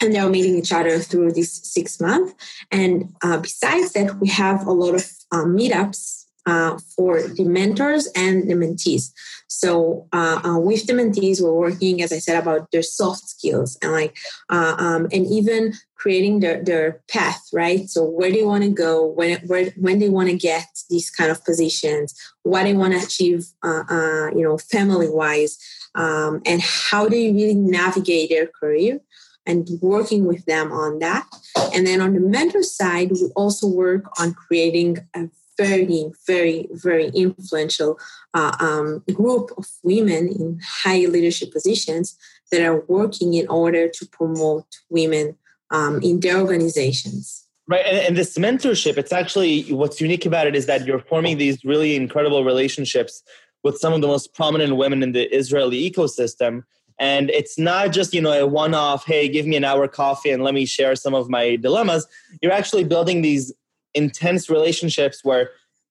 And 0.00 0.14
they're 0.14 0.28
meeting 0.28 0.56
each 0.56 0.72
other 0.72 0.98
through 0.98 1.32
this 1.32 1.52
six 1.52 2.00
month. 2.00 2.34
And 2.70 3.14
uh, 3.22 3.38
besides 3.38 3.92
that, 3.92 4.20
we 4.20 4.28
have 4.28 4.66
a 4.66 4.72
lot 4.72 4.94
of 4.94 5.04
uh, 5.32 5.44
meetups 5.44 6.26
uh, 6.46 6.78
for 6.96 7.22
the 7.22 7.44
mentors 7.44 8.06
and 8.14 8.48
the 8.48 8.54
mentees. 8.54 9.10
So 9.48 10.06
uh, 10.12 10.40
uh, 10.44 10.58
with 10.58 10.86
the 10.86 10.92
mentees, 10.92 11.42
we're 11.42 11.52
working, 11.52 12.02
as 12.02 12.12
I 12.12 12.18
said, 12.18 12.40
about 12.40 12.70
their 12.70 12.82
soft 12.82 13.28
skills 13.28 13.78
and 13.82 13.92
like, 13.92 14.16
uh, 14.50 14.76
um, 14.78 15.08
and 15.10 15.26
even 15.26 15.72
creating 15.96 16.40
their 16.40 16.62
their 16.62 17.02
path, 17.10 17.42
right? 17.52 17.88
So 17.88 18.04
where 18.04 18.30
they 18.30 18.44
want 18.44 18.62
to 18.64 18.70
go, 18.70 19.04
when 19.04 19.40
where 19.46 19.70
when 19.76 19.98
they 19.98 20.10
want 20.10 20.28
to 20.28 20.36
get 20.36 20.66
these 20.90 21.10
kind 21.10 21.30
of 21.30 21.44
positions, 21.44 22.14
what 22.42 22.64
they 22.64 22.74
want 22.74 22.92
to 22.94 23.00
achieve, 23.00 23.46
uh, 23.62 23.84
uh, 23.88 24.30
you 24.36 24.42
know, 24.42 24.58
family 24.58 25.08
wise, 25.08 25.58
um, 25.94 26.42
and 26.46 26.60
how 26.62 27.08
they 27.08 27.32
really 27.32 27.54
navigate 27.54 28.30
their 28.30 28.46
career 28.46 29.00
and 29.46 29.66
working 29.80 30.26
with 30.26 30.44
them 30.44 30.70
on 30.70 30.98
that. 30.98 31.26
And 31.74 31.86
then 31.86 32.02
on 32.02 32.12
the 32.12 32.20
mentor 32.20 32.62
side, 32.62 33.10
we 33.10 33.32
also 33.34 33.66
work 33.66 34.04
on 34.20 34.34
creating 34.34 34.98
a 35.14 35.28
very, 35.58 36.10
very, 36.26 36.68
very 36.70 37.08
influential 37.08 37.98
uh, 38.32 38.56
um, 38.60 39.02
group 39.12 39.50
of 39.58 39.66
women 39.82 40.28
in 40.28 40.60
high 40.64 41.04
leadership 41.06 41.52
positions 41.52 42.16
that 42.50 42.62
are 42.62 42.80
working 42.88 43.34
in 43.34 43.46
order 43.48 43.88
to 43.88 44.06
promote 44.06 44.66
women 44.88 45.36
um, 45.70 46.00
in 46.02 46.20
their 46.20 46.38
organizations. 46.38 47.44
Right, 47.66 47.84
and, 47.84 47.98
and, 47.98 48.16
this 48.16 48.38
mentorship, 48.38 48.96
it's 48.96 49.12
actually 49.12 49.70
what's 49.74 50.00
unique 50.00 50.24
about 50.24 50.46
it 50.46 50.56
is 50.56 50.64
that 50.66 50.86
you're 50.86 51.00
forming 51.00 51.36
these 51.36 51.62
really 51.64 51.96
incredible 51.96 52.42
relationships 52.42 53.22
with 53.62 53.76
some 53.76 53.92
of 53.92 54.00
the 54.00 54.06
most 54.06 54.32
prominent 54.32 54.76
women 54.76 55.02
in 55.02 55.12
the 55.12 55.24
Israeli 55.34 55.90
ecosystem. 55.90 56.62
And 56.98 57.28
it's 57.30 57.58
not 57.58 57.92
just, 57.92 58.14
you 58.14 58.22
know, 58.22 58.32
a 58.32 58.46
one 58.46 58.72
off, 58.72 59.04
hey, 59.04 59.28
give 59.28 59.46
me 59.46 59.56
an 59.56 59.64
hour 59.64 59.86
coffee 59.86 60.30
and 60.30 60.42
let 60.42 60.54
me 60.54 60.64
share 60.64 60.96
some 60.96 61.14
of 61.14 61.28
my 61.28 61.56
dilemmas. 61.56 62.06
You're 62.40 62.52
actually 62.52 62.84
building 62.84 63.20
these 63.20 63.52
intense 63.98 64.48
relationships 64.48 65.22
where 65.22 65.50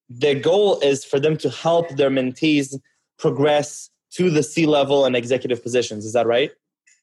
the 0.10 0.34
goal 0.34 0.80
is 0.80 1.06
for 1.06 1.20
them 1.20 1.38
to 1.38 1.50
help 1.50 1.90
their 1.90 2.10
mentees 2.10 2.74
progress 3.20 3.90
to 4.12 4.30
the 4.30 4.42
C 4.42 4.66
level 4.66 5.06
and 5.06 5.16
executive 5.16 5.62
positions. 5.62 6.06
Is 6.06 6.14
that 6.14 6.26
right? 6.26 6.52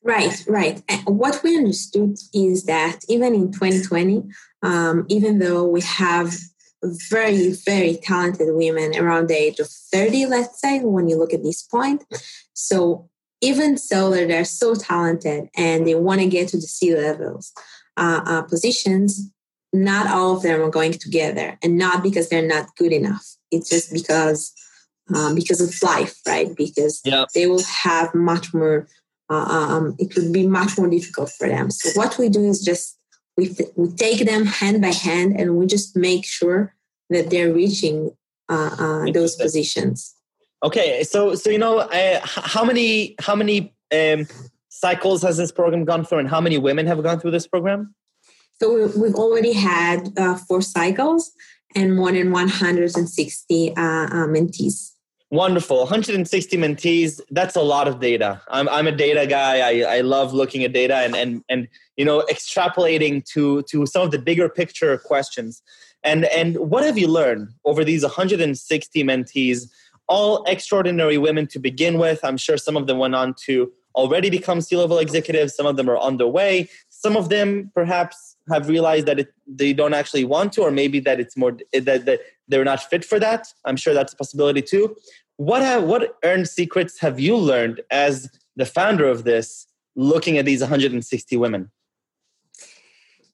Right, 0.02 0.44
right. 0.48 0.82
What 1.06 1.40
we 1.42 1.56
understood 1.56 2.18
is 2.34 2.64
that 2.64 3.00
even 3.08 3.34
in 3.34 3.52
2020, 3.52 4.22
um, 4.62 5.06
even 5.08 5.38
though 5.38 5.64
we 5.64 5.80
have 5.82 6.34
very, 7.10 7.52
very 7.64 7.96
talented 8.02 8.48
women 8.50 8.96
around 8.98 9.28
the 9.28 9.34
age 9.34 9.58
of 9.60 9.68
30, 9.68 10.26
let's 10.26 10.60
say, 10.60 10.80
when 10.80 11.08
you 11.08 11.16
look 11.16 11.32
at 11.32 11.42
this 11.42 11.62
point, 11.62 12.04
so 12.52 13.08
even 13.40 13.76
so 13.76 14.10
they're 14.10 14.44
so 14.44 14.74
talented 14.74 15.48
and 15.56 15.86
they 15.86 15.94
want 15.94 16.20
to 16.20 16.26
get 16.26 16.48
to 16.48 16.56
the 16.56 16.62
C 16.62 16.94
levels 16.94 17.52
uh, 17.96 18.20
uh, 18.26 18.42
positions, 18.42 19.30
not 19.74 20.06
all 20.06 20.36
of 20.36 20.42
them 20.42 20.62
are 20.62 20.70
going 20.70 20.92
together 20.92 21.58
and 21.62 21.76
not 21.76 22.02
because 22.02 22.28
they're 22.28 22.46
not 22.46 22.74
good 22.76 22.92
enough. 22.92 23.26
It's 23.50 23.68
just 23.68 23.92
because 23.92 24.52
um, 25.14 25.34
because 25.34 25.60
of 25.60 25.74
life 25.82 26.14
right? 26.26 26.56
Because 26.56 27.00
Yeah. 27.04 27.26
they 27.34 27.46
will 27.46 27.62
have 27.62 28.14
much 28.14 28.54
more 28.54 28.86
uh, 29.30 29.34
um, 29.34 29.96
it 29.98 30.14
would 30.16 30.32
be 30.32 30.46
much 30.46 30.76
more 30.78 30.88
difficult 30.88 31.30
for 31.30 31.48
them. 31.48 31.70
So 31.70 31.90
what 31.98 32.18
we 32.18 32.28
do 32.28 32.44
is 32.44 32.62
just 32.62 32.98
we, 33.36 33.54
we 33.74 33.88
take 33.92 34.24
them 34.26 34.46
hand 34.46 34.80
by 34.80 34.92
hand 34.92 35.38
and 35.38 35.56
we 35.56 35.66
just 35.66 35.96
make 35.96 36.24
sure 36.24 36.74
that 37.10 37.30
they're 37.30 37.52
reaching 37.52 38.10
uh, 38.48 38.76
uh, 38.78 39.12
those 39.12 39.34
positions. 39.36 40.14
Okay, 40.62 41.02
so 41.04 41.34
so 41.34 41.50
you 41.50 41.58
know, 41.58 41.78
uh, 41.78 42.20
how 42.22 42.64
many 42.64 43.16
how 43.18 43.34
many 43.34 43.74
um, 43.92 44.26
cycles 44.68 45.22
has 45.22 45.36
this 45.36 45.52
program 45.52 45.84
gone 45.84 46.04
through, 46.04 46.20
and 46.20 46.28
how 46.28 46.40
many 46.40 46.58
women 46.58 46.86
have 46.86 47.02
gone 47.02 47.18
through 47.20 47.32
this 47.32 47.46
program? 47.46 47.94
So 48.60 48.74
we- 48.74 49.00
we've 49.02 49.14
already 49.14 49.52
had 49.52 50.12
uh, 50.18 50.36
four 50.36 50.62
cycles 50.62 51.32
and 51.74 51.96
more 51.96 52.12
than 52.12 52.30
160 52.30 53.76
uh, 53.76 53.80
uh, 53.80 54.06
mentees. 54.28 54.92
Wonderful, 55.30 55.78
160 55.78 56.56
mentees. 56.56 57.20
That's 57.30 57.56
a 57.56 57.60
lot 57.60 57.88
of 57.88 57.98
data. 57.98 58.40
I'm 58.48 58.68
I'm 58.68 58.86
a 58.86 58.92
data 58.92 59.26
guy. 59.26 59.54
I, 59.82 59.96
I 59.96 60.00
love 60.02 60.32
looking 60.32 60.62
at 60.62 60.72
data 60.72 60.94
and 60.96 61.16
and 61.16 61.42
and 61.48 61.66
you 61.96 62.04
know 62.04 62.22
extrapolating 62.30 63.24
to 63.32 63.62
to 63.62 63.84
some 63.86 64.02
of 64.02 64.12
the 64.12 64.18
bigger 64.20 64.48
picture 64.48 64.96
questions. 64.98 65.60
And 66.04 66.26
and 66.26 66.56
what 66.58 66.84
have 66.84 66.98
you 66.98 67.08
learned 67.08 67.48
over 67.64 67.82
these 67.82 68.02
160 68.04 69.02
mentees? 69.02 69.68
All 70.06 70.44
extraordinary 70.44 71.18
women 71.18 71.48
to 71.48 71.58
begin 71.58 71.98
with. 71.98 72.20
I'm 72.22 72.36
sure 72.36 72.56
some 72.56 72.76
of 72.76 72.86
them 72.86 72.98
went 72.98 73.16
on 73.16 73.34
to 73.46 73.72
already 73.96 74.28
become 74.28 74.60
C-level 74.60 74.98
executives. 74.98 75.54
Some 75.56 75.66
of 75.66 75.76
them 75.76 75.88
are 75.88 75.96
on 75.96 76.18
their 76.18 76.28
way. 76.28 76.68
Some 77.04 77.18
of 77.18 77.28
them 77.28 77.70
perhaps 77.74 78.16
have 78.50 78.66
realized 78.66 79.04
that 79.08 79.18
it, 79.20 79.28
they 79.46 79.74
don't 79.74 79.92
actually 79.92 80.24
want 80.24 80.54
to, 80.54 80.62
or 80.62 80.70
maybe 80.70 81.00
that 81.00 81.20
it's 81.20 81.36
more 81.36 81.52
that, 81.74 82.06
that 82.06 82.20
they're 82.48 82.64
not 82.64 82.80
fit 82.82 83.04
for 83.04 83.20
that. 83.20 83.46
I'm 83.66 83.76
sure 83.76 83.92
that's 83.92 84.14
a 84.14 84.16
possibility 84.16 84.62
too. 84.62 84.96
What 85.36 85.60
have 85.60 85.82
what 85.84 86.16
earned 86.24 86.48
secrets 86.48 86.98
have 87.00 87.20
you 87.20 87.36
learned 87.36 87.82
as 87.90 88.30
the 88.56 88.64
founder 88.64 89.06
of 89.06 89.24
this, 89.24 89.66
looking 89.94 90.38
at 90.38 90.46
these 90.46 90.62
160 90.62 91.36
women? 91.36 91.70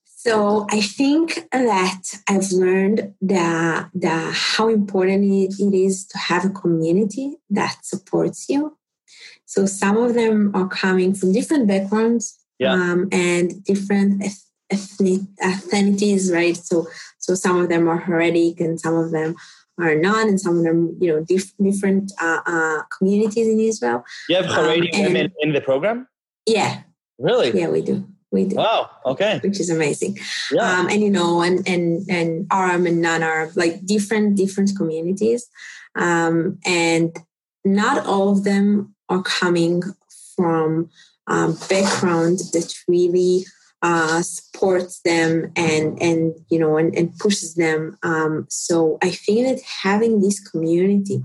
So 0.05 0.67
I 0.73 0.81
think 0.81 1.49
that 1.53 2.03
I've 2.29 2.51
learned 2.51 3.15
that, 3.23 3.91
how 4.33 4.69
important 4.69 5.23
it 5.25 5.75
is 5.87 6.07
to 6.09 6.19
have 6.19 6.45
a 6.45 6.51
community 6.51 7.37
that 7.51 7.77
supports 7.85 8.49
you. 8.49 8.77
So 9.47 9.65
some 9.67 9.97
of 9.97 10.15
them 10.15 10.51
are 10.55 10.67
coming 10.67 11.15
from 11.15 11.33
different 11.33 11.69
backgrounds 11.69 12.40
Yeah. 12.61 12.73
um, 12.75 13.09
and 13.11 13.65
different 13.65 14.23
ethnic 14.71 15.23
ethnicities, 15.43 16.33
right? 16.33 16.57
So 16.57 16.87
so 17.19 17.35
some 17.35 17.57
of 17.63 17.69
them 17.73 17.89
are 17.89 18.01
Haredi 18.07 18.49
and 18.61 18.79
some 18.79 18.95
of 19.03 19.11
them 19.17 19.35
are 19.79 19.95
not, 19.95 20.29
and 20.29 20.39
some 20.39 20.59
of 20.59 20.65
them, 20.65 20.79
you 21.01 21.09
know, 21.11 21.21
diff- 21.25 21.57
different 21.69 22.13
uh, 22.21 22.41
uh, 22.55 22.79
communities 22.97 23.49
in 23.49 23.59
Israel. 23.59 24.05
You 24.29 24.37
have 24.37 24.45
Um, 24.47 24.53
Haredi 24.57 24.91
and- 24.93 25.05
women 25.07 25.33
in 25.41 25.51
the 25.57 25.63
program? 25.63 26.07
Yeah, 26.47 26.73
Really? 27.19 27.51
yeah, 27.59 27.69
we 27.77 27.81
do, 27.91 27.97
we 28.31 28.45
do, 28.51 28.57
Wow. 28.57 28.91
Okay. 29.13 29.41
which 29.43 29.59
is 29.65 29.71
amazing. 29.71 30.13
Yeah. 30.53 30.69
um, 30.81 30.85
and 30.93 31.01
you 31.05 31.11
know, 31.19 31.41
and 31.47 31.57
and 31.73 31.85
and 32.19 32.31
Arab 32.59 32.83
and 32.91 32.99
non-Arab, 33.09 33.51
like 33.63 33.75
different 33.95 34.37
different 34.43 34.71
communities, 34.79 35.41
um, 36.07 36.59
and 36.67 37.09
not 37.65 37.97
all 38.13 38.27
of 38.35 38.45
them 38.45 38.95
are 39.13 39.23
coming 39.41 39.77
from 40.37 40.69
um, 41.31 41.57
background 41.69 42.41
that 42.53 42.75
really 42.87 43.47
uh, 43.83 44.21
supports 44.21 45.01
them 45.01 45.51
and 45.57 46.01
and 46.03 46.35
you 46.51 46.59
know 46.59 46.77
and, 46.77 46.95
and 46.95 47.17
pushes 47.19 47.55
them. 47.55 47.97
Um, 48.03 48.47
so 48.51 48.99
I 49.03 49.11
think 49.11 49.47
that 49.47 49.63
having 49.83 50.21
this 50.21 50.39
community 50.41 51.23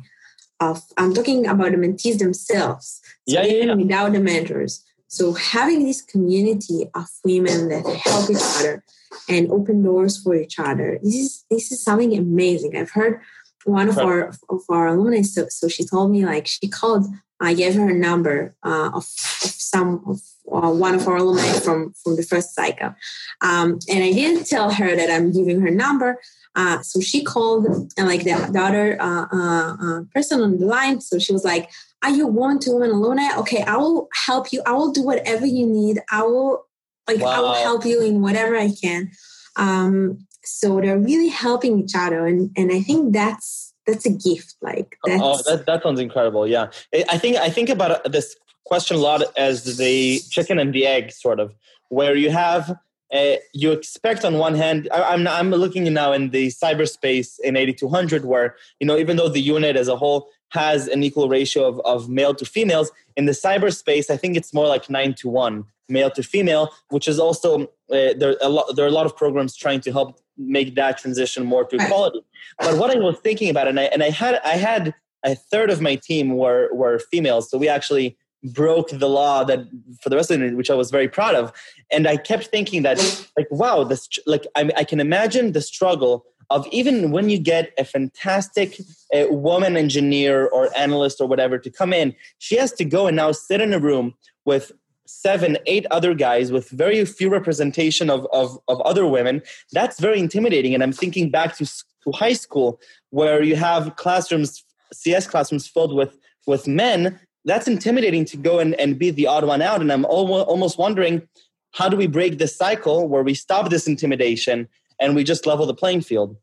of 0.62 0.82
I'm 0.98 1.14
talking 1.14 1.46
about 1.48 1.72
the 1.72 1.78
mentees 1.78 2.20
themselves, 2.20 3.02
so 3.28 3.34
Yeah, 3.34 3.46
yeah, 3.46 3.66
yeah. 3.66 3.74
without 3.74 4.14
the 4.14 4.22
mentors. 4.22 4.84
So 5.08 5.34
having 5.34 5.86
this 5.86 6.02
community 6.02 6.90
of 6.94 7.06
women 7.24 7.70
that 7.70 7.86
help 7.86 8.30
each 8.30 8.38
other 8.60 8.84
and 9.30 9.52
open 9.52 9.84
doors 9.84 10.22
for 10.22 10.36
each 10.36 10.60
other, 10.60 11.00
this 11.04 11.16
is 11.16 11.46
this 11.50 11.72
is 11.72 11.84
something 11.84 12.18
amazing. 12.18 12.78
I've 12.78 12.92
heard 12.92 13.20
one 13.66 13.90
of 13.90 13.98
our 13.98 14.32
of 14.50 14.62
our 14.70 14.88
alumni. 14.88 15.22
So, 15.22 15.48
so 15.50 15.68
she 15.68 15.86
told 15.86 16.12
me 16.12 16.26
like 16.26 16.48
she 16.48 16.68
called. 16.68 17.06
I 17.42 17.54
gave 17.54 17.76
her 17.76 17.90
a 17.90 17.94
number 17.94 18.56
uh, 18.64 18.92
of, 18.94 19.04
of 19.04 19.04
some 19.04 20.02
of 20.08 20.22
uh, 20.50 20.72
one 20.72 20.96
of 20.96 21.06
our 21.06 21.18
alumni 21.18 21.52
from 21.60 21.94
from 22.02 22.16
the 22.16 22.24
first 22.24 22.56
cycle, 22.56 22.96
um, 23.42 23.80
and 23.90 24.04
I 24.04 24.14
didn't 24.14 24.46
tell 24.48 24.72
her 24.72 24.96
that 24.96 25.12
I'm 25.12 25.34
giving 25.34 25.60
her 25.62 25.70
number. 25.70 26.22
Uh, 26.56 26.82
so 26.82 27.02
she 27.02 27.22
called 27.22 27.66
and 27.98 28.08
like 28.08 28.24
the, 28.24 28.36
the 28.54 28.60
other 28.60 29.02
uh, 29.02 29.26
uh, 29.34 29.76
uh, 29.82 30.02
person 30.14 30.42
on 30.42 30.58
the 30.58 30.66
line. 30.66 31.02
So 31.02 31.20
she 31.20 31.34
was 31.34 31.44
like, 31.44 31.70
"Are 32.04 32.12
you 32.12 32.28
woman 32.28 32.60
to 32.60 32.72
woman 32.72 32.92
alumni? 32.92 33.36
Okay, 33.40 33.64
I 33.64 33.76
will 33.76 34.08
help 34.26 34.54
you. 34.54 34.62
I 34.66 34.72
will 34.72 34.92
do 34.92 35.04
whatever 35.04 35.46
you 35.46 35.68
need. 35.68 36.00
I 36.10 36.24
will 36.24 36.66
like 37.08 37.22
I 37.22 37.42
will 37.42 37.54
help 37.54 37.86
you 37.86 38.02
in 38.02 38.22
whatever 38.22 38.56
I 38.56 38.72
can." 38.72 39.12
Um, 39.58 40.26
so 40.46 40.82
they're 40.82 41.00
really 41.00 41.30
helping 41.30 41.80
each 41.80 41.94
other, 41.96 42.26
and 42.28 42.52
and 42.56 42.72
I 42.72 42.82
think 42.82 43.14
that's 43.14 43.74
that's 43.86 44.06
a 44.06 44.12
gift. 44.12 44.56
Like 44.62 44.98
that's 45.06 45.22
Oh, 45.22 45.38
that, 45.46 45.66
that 45.66 45.84
sounds 45.84 46.00
incredible. 46.00 46.48
Yeah, 46.48 46.68
I 47.10 47.18
think 47.18 47.38
I 47.38 47.50
think 47.50 47.70
about 47.70 48.12
this 48.12 48.36
question 48.66 48.98
a 48.98 49.00
lot 49.00 49.22
as 49.38 49.78
the 49.78 50.20
chicken 50.30 50.60
and 50.60 50.74
the 50.74 50.86
egg, 50.86 51.12
sort 51.12 51.40
of, 51.40 51.54
where 51.90 52.16
you 52.16 52.32
have 52.32 52.78
uh, 53.14 53.36
you 53.54 53.72
expect 53.72 54.26
on 54.26 54.38
one 54.38 54.56
hand. 54.56 54.90
I, 54.92 55.04
I'm 55.04 55.28
I'm 55.28 55.52
looking 55.52 55.92
now 55.94 56.12
in 56.12 56.32
the 56.32 56.48
cyberspace 56.48 57.40
in 57.40 57.56
8200, 57.56 58.26
where 58.26 58.56
you 58.80 58.88
know 58.88 58.98
even 58.98 59.18
though 59.18 59.30
the 59.30 59.42
unit 59.42 59.76
as 59.76 59.88
a 59.88 59.96
whole 59.96 60.30
has 60.50 60.88
an 60.88 61.04
equal 61.04 61.28
ratio 61.30 61.66
of, 61.68 61.80
of 61.86 62.10
male 62.10 62.34
to 62.34 62.46
females 62.46 62.92
in 63.16 63.26
the 63.26 63.32
cyberspace, 63.32 64.10
I 64.10 64.18
think 64.18 64.38
it's 64.38 64.54
more 64.54 64.68
like 64.68 64.90
nine 64.90 65.14
to 65.16 65.30
one 65.30 65.66
male 65.88 66.10
to 66.12 66.24
female, 66.24 66.72
which 66.90 67.08
is 67.08 67.20
also 67.20 67.64
uh, 67.92 68.14
there. 68.18 68.36
A 68.42 68.50
lot, 68.50 68.76
there 68.76 68.86
are 68.86 68.90
a 68.90 68.92
lot 69.00 69.06
of 69.06 69.16
programs 69.16 69.56
trying 69.56 69.82
to 69.82 69.92
help 69.92 70.20
make 70.38 70.76
that 70.76 70.98
transition 70.98 71.46
more 71.46 71.66
to 71.66 71.76
equality. 71.76 72.22
But 72.60 72.78
what 72.78 72.96
I 72.96 73.00
was 73.00 73.18
thinking 73.20 73.50
about, 73.50 73.68
and 73.68 73.80
I 73.80 73.84
and 73.84 74.04
I 74.04 74.10
had 74.10 74.42
I 74.44 74.58
had 74.58 74.94
a 75.24 75.36
third 75.36 75.70
of 75.70 75.82
my 75.82 75.96
team 75.96 76.36
were 76.36 76.70
were 76.74 77.00
females, 77.00 77.50
so 77.50 77.58
we 77.58 77.68
actually 77.68 78.18
broke 78.54 78.90
the 78.90 79.10
law 79.10 79.44
that 79.44 79.60
for 80.02 80.10
the 80.10 80.16
rest 80.16 80.30
of 80.30 80.42
it, 80.42 80.56
which 80.56 80.70
I 80.70 80.76
was 80.76 80.92
very 80.92 81.08
proud 81.08 81.36
of. 81.36 81.52
And 81.92 82.08
I 82.08 82.18
kept 82.18 82.48
thinking 82.48 82.84
that, 82.84 82.98
like, 83.38 83.48
wow, 83.50 83.84
this 83.84 84.08
like 84.26 84.46
I, 84.56 84.70
I 84.78 84.84
can 84.84 85.00
imagine 85.00 85.54
the 85.54 85.62
struggle 85.62 86.26
of 86.52 86.68
even 86.72 87.12
when 87.12 87.30
you 87.30 87.40
get 87.40 87.74
a 87.78 87.84
fantastic 87.84 88.80
uh, 89.14 89.26
woman 89.30 89.76
engineer 89.76 90.46
or 90.48 90.70
analyst 90.78 91.20
or 91.20 91.28
whatever 91.28 91.58
to 91.58 91.72
come 91.72 91.92
in, 91.92 92.16
she 92.38 92.56
has 92.56 92.72
to 92.74 92.86
go 92.86 93.08
and 93.08 93.16
now 93.16 93.32
sit 93.32 93.62
in 93.62 93.74
a 93.74 93.80
room 93.80 94.14
with 94.46 94.72
seven, 95.06 95.58
eight 95.66 95.86
other 95.92 96.14
guys 96.14 96.52
with 96.52 96.70
very 96.70 97.04
few 97.06 97.30
representation 97.30 98.10
of, 98.10 98.28
of, 98.32 98.58
of 98.68 98.82
other 98.82 99.06
women. 99.06 99.42
That's 99.72 100.00
very 100.00 100.20
intimidating. 100.20 100.74
And 100.74 100.84
I'm 100.84 100.92
thinking 100.92 101.30
back 101.30 101.56
to, 101.58 101.66
to 101.66 102.12
high 102.12 102.34
school 102.34 102.80
where 103.10 103.44
you 103.44 103.56
have 103.56 103.96
classrooms, 103.96 104.64
CS 104.94 105.28
classrooms 105.28 105.68
filled 105.68 105.96
with, 105.96 106.18
with 106.48 106.68
men. 106.68 107.20
That's 107.46 107.68
intimidating 107.68 108.26
to 108.26 108.38
go 108.38 108.60
and, 108.60 108.74
and 108.76 108.98
be 108.98 109.12
the 109.12 109.28
odd 109.28 109.46
one 109.46 109.62
out. 109.62 109.82
And 109.82 109.92
I'm 109.92 110.06
almo- 110.06 110.44
almost 110.44 110.78
wondering, 110.78 111.28
how 111.74 111.90
do 111.90 111.98
we 111.98 112.08
break 112.08 112.38
this 112.38 112.56
cycle 112.56 113.08
where 113.08 113.24
we 113.24 113.34
stop 113.34 113.70
this 113.70 113.88
intimidation 113.88 114.68
and 115.00 115.16
we 115.16 115.24
just 115.24 115.46
level 115.46 115.66
the 115.66 115.74
playing 115.74 116.02
field? 116.02 116.38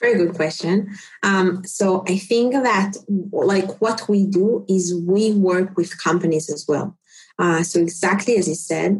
Very 0.00 0.16
good 0.16 0.34
question. 0.34 0.88
Um, 1.22 1.62
so 1.64 2.04
I 2.08 2.16
think 2.16 2.54
that 2.54 2.96
like 3.32 3.80
what 3.82 4.08
we 4.08 4.26
do 4.26 4.64
is 4.66 4.94
we 4.94 5.32
work 5.32 5.76
with 5.76 6.02
companies 6.02 6.48
as 6.48 6.64
well. 6.66 6.96
Uh, 7.42 7.62
so 7.62 7.80
exactly 7.80 8.36
as 8.40 8.46
you 8.48 8.54
said, 8.54 8.90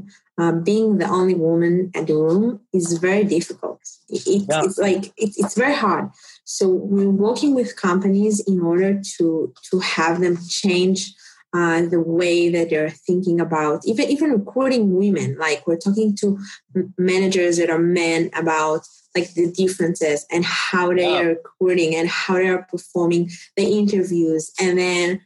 uh, 0.40 0.52
being 0.52 0.98
the 0.98 1.08
only 1.18 1.34
woman 1.34 1.74
at 1.94 2.06
the 2.06 2.14
room 2.14 2.60
is 2.72 2.86
very 3.06 3.24
difficult. 3.36 3.80
It, 4.08 4.22
Yeah. 4.48 4.62
It's 4.64 4.78
like 4.78 5.04
it, 5.24 5.30
it's 5.42 5.54
very 5.64 5.74
hard. 5.84 6.04
So 6.44 6.64
we're 6.68 7.16
working 7.28 7.52
with 7.54 7.76
companies 7.88 8.36
in 8.52 8.58
order 8.72 8.90
to 9.18 9.52
to 9.70 9.74
have 9.96 10.14
them 10.24 10.36
change 10.62 11.00
uh, 11.58 11.82
the 11.94 12.00
way 12.00 12.48
that 12.54 12.70
they're 12.70 12.94
thinking 13.08 13.38
about 13.46 13.76
even 13.90 14.06
even 14.14 14.28
recruiting 14.38 14.84
women. 15.02 15.28
Like 15.46 15.60
we're 15.66 15.84
talking 15.86 16.16
to 16.20 16.26
managers 16.96 17.54
that 17.58 17.70
are 17.74 17.84
men 18.02 18.30
about 18.42 18.80
like 19.16 19.28
the 19.34 19.46
differences 19.62 20.24
and 20.34 20.44
how 20.44 20.86
they 20.94 21.10
Yeah. 21.10 21.20
are 21.20 21.28
recruiting 21.36 21.90
and 21.98 22.08
how 22.08 22.34
they 22.40 22.48
are 22.48 22.66
performing 22.70 23.22
the 23.56 23.64
interviews 23.80 24.44
and 24.62 24.78
then 24.78 25.20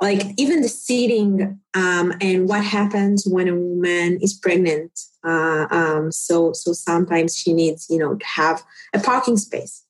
like 0.00 0.22
even 0.36 0.60
the 0.60 0.68
seating 0.68 1.60
um, 1.74 2.12
and 2.20 2.48
what 2.48 2.64
happens 2.64 3.26
when 3.26 3.48
a 3.48 3.54
woman 3.54 4.18
is 4.20 4.34
pregnant 4.34 4.98
uh, 5.24 5.66
um, 5.70 6.12
so 6.12 6.52
so 6.52 6.72
sometimes 6.72 7.36
she 7.36 7.52
needs 7.52 7.86
you 7.88 7.98
know 7.98 8.14
to 8.14 8.26
have 8.26 8.62
a 8.94 9.00
parking 9.00 9.36
space 9.36 9.84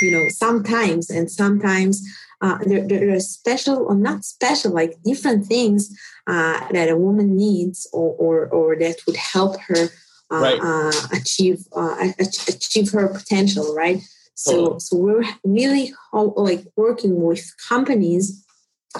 you 0.00 0.10
know 0.10 0.28
sometimes 0.28 1.10
and 1.10 1.30
sometimes 1.30 2.02
uh, 2.42 2.58
there, 2.64 2.86
there 2.86 3.14
are 3.14 3.20
special 3.20 3.84
or 3.86 3.94
not 3.94 4.24
special 4.24 4.72
like 4.72 4.96
different 5.04 5.44
things 5.46 5.94
uh, 6.26 6.60
that 6.70 6.88
a 6.88 6.96
woman 6.96 7.36
needs 7.36 7.86
or, 7.92 8.14
or 8.14 8.46
or 8.48 8.76
that 8.76 8.96
would 9.06 9.16
help 9.16 9.60
her 9.60 9.90
uh, 10.30 10.40
right. 10.40 10.60
uh, 10.62 10.92
achieve 11.12 11.64
uh, 11.74 12.12
achieve 12.18 12.92
her 12.92 13.08
potential, 13.08 13.74
right? 13.74 14.00
So, 14.34 14.78
so 14.78 14.96
we're 14.96 15.24
really 15.44 15.92
like 16.12 16.64
working 16.76 17.20
with 17.20 17.52
companies 17.68 18.46